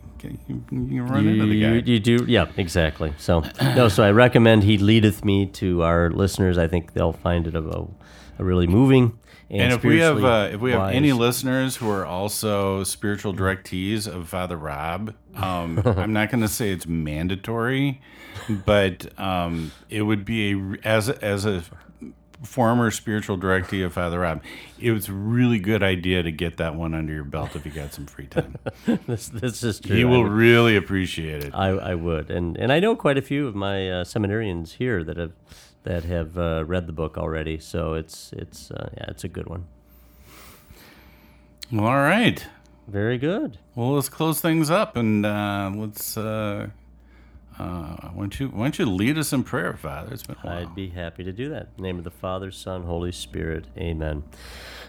[0.49, 1.83] you can run into the guy.
[1.85, 3.13] you do, yeah, exactly.
[3.19, 6.59] So no, so I recommend he leadeth me to our listeners.
[6.59, 9.19] I think they'll find it a, a really moving.
[9.51, 13.35] And, And if we have uh, if we have any listeners who are also spiritual
[13.35, 18.01] directees of Father Rob, um, I'm not going to say it's mandatory,
[18.49, 21.63] but um, it would be a as a- as a
[22.43, 24.43] former spiritual directee of Father Rob,
[24.79, 27.73] it was a really good idea to get that one under your belt if you
[27.73, 28.57] got some free time.
[29.07, 29.97] this, this is true.
[29.97, 31.55] he will would- really appreciate it.
[31.55, 35.03] I, I would, and and I know quite a few of my uh, seminarians here
[35.05, 35.33] that have
[35.85, 37.59] that have uh, read the book already.
[37.59, 39.67] So it's it's uh, yeah, it's a good one.
[41.73, 42.45] All right.
[42.87, 43.59] Very good.
[43.75, 46.17] Well, let's close things up and uh, let's.
[46.17, 46.69] Uh,
[47.59, 50.13] uh, why don't you why don't you lead us in prayer, Father?
[50.13, 50.37] It's been.
[50.43, 51.63] I'd be happy to do that.
[51.63, 53.67] In the name of the Father, Son, Holy Spirit.
[53.79, 54.25] Amen.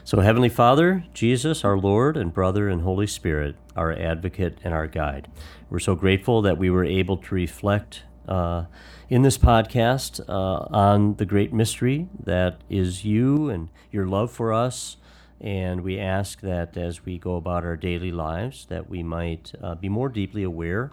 [0.04, 4.88] So, Heavenly Father, Jesus, our Lord and brother and Holy Spirit, our advocate and our
[4.88, 5.28] guide,
[5.70, 8.66] we're so grateful that we were able to reflect uh,
[9.10, 14.52] in this podcast uh, on the great mystery that is you and your love for
[14.54, 14.98] us.
[15.40, 19.76] And we ask that as we go about our daily lives, that we might uh,
[19.76, 20.92] be more deeply aware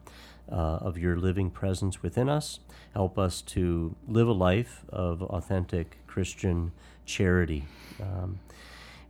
[0.50, 2.60] uh, of your living presence within us.
[2.92, 6.72] Help us to live a life of authentic Christian
[7.06, 7.64] charity.
[8.00, 8.40] Um,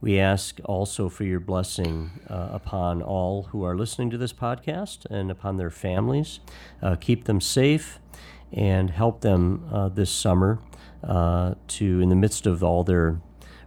[0.01, 5.07] we ask also for your blessing uh, upon all who are listening to this podcast
[5.07, 6.41] and upon their families.
[6.83, 8.01] Uh, keep them safe
[8.53, 10.59] and help them uh, this summer
[11.03, 13.21] uh, to, in the midst of all their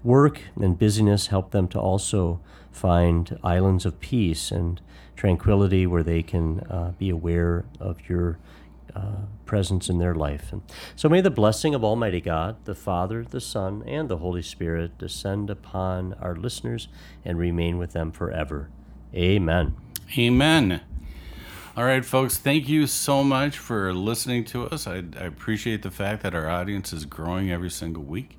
[0.04, 2.40] work and busyness, help them to also
[2.72, 4.82] find islands of peace and
[5.16, 8.38] tranquility where they can uh, be aware of your
[8.96, 10.52] uh, presence in their life.
[10.52, 10.62] And
[10.96, 14.98] so may the blessing of Almighty God, the Father, the Son, and the Holy Spirit
[14.98, 16.88] descend upon our listeners
[17.24, 18.70] and remain with them forever.
[19.14, 19.76] Amen.
[20.18, 20.82] Amen.
[21.78, 24.88] All right, folks, thank you so much for listening to us.
[24.88, 28.38] I, I appreciate the fact that our audience is growing every single week.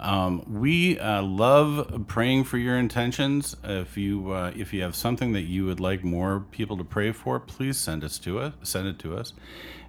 [0.00, 3.54] Um, we uh, love praying for your intentions.
[3.62, 7.12] If you uh, if you have something that you would like more people to pray
[7.12, 8.54] for, please send us to us.
[8.62, 9.34] Send it to us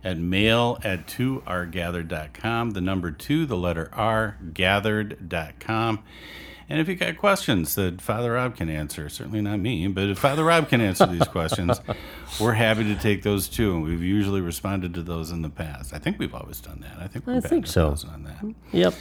[0.04, 2.72] at mail at 2rgathered.com.
[2.72, 6.04] The number two, the letter R, gathered.com.
[6.68, 10.18] And if you got questions that Father Rob can answer, certainly not me, but if
[10.18, 11.80] Father Rob can answer these questions,
[12.40, 13.76] we're happy to take those too.
[13.76, 15.94] And we've usually responded to those in the past.
[15.94, 17.04] I think we've always done that.
[17.04, 17.96] I think we're I think so.
[18.12, 18.56] on that.
[18.72, 18.94] Yep.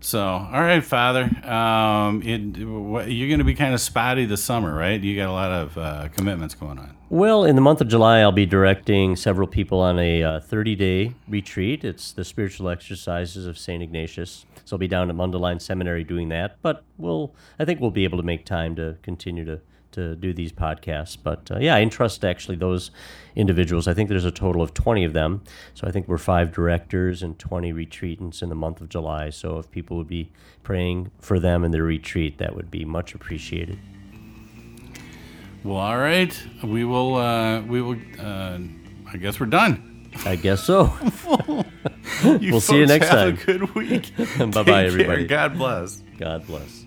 [0.00, 1.24] So, all right, Father.
[1.44, 5.00] Um, it, you're going to be kind of spotty this summer, right?
[5.00, 6.96] You got a lot of uh, commitments going on.
[7.08, 11.14] Well, in the month of July, I'll be directing several people on a 30 day
[11.28, 11.84] retreat.
[11.84, 13.82] It's the spiritual exercises of St.
[13.82, 14.44] Ignatius.
[14.64, 16.56] So I'll be down at Mundelein Seminary doing that.
[16.62, 19.60] But we'll, I think we'll be able to make time to continue to,
[19.96, 21.16] to do these podcasts.
[21.20, 22.90] But uh, yeah, I entrust actually those
[23.34, 23.88] individuals.
[23.88, 25.42] I think there's a total of 20 of them.
[25.74, 29.30] So I think we're five directors and 20 retreatants in the month of July.
[29.30, 30.30] So if people would be
[30.62, 33.78] praying for them in their retreat, that would be much appreciated.
[35.64, 36.40] Well, all right.
[36.62, 37.16] We will.
[37.16, 37.98] Uh, we will.
[38.20, 38.58] Uh,
[39.12, 40.10] I guess we're done.
[40.24, 40.92] I guess so.
[42.24, 43.34] We'll see you next have time.
[43.34, 44.10] A good week.
[44.38, 45.26] Bye-bye, everybody.
[45.26, 46.02] God bless.
[46.18, 46.85] God bless.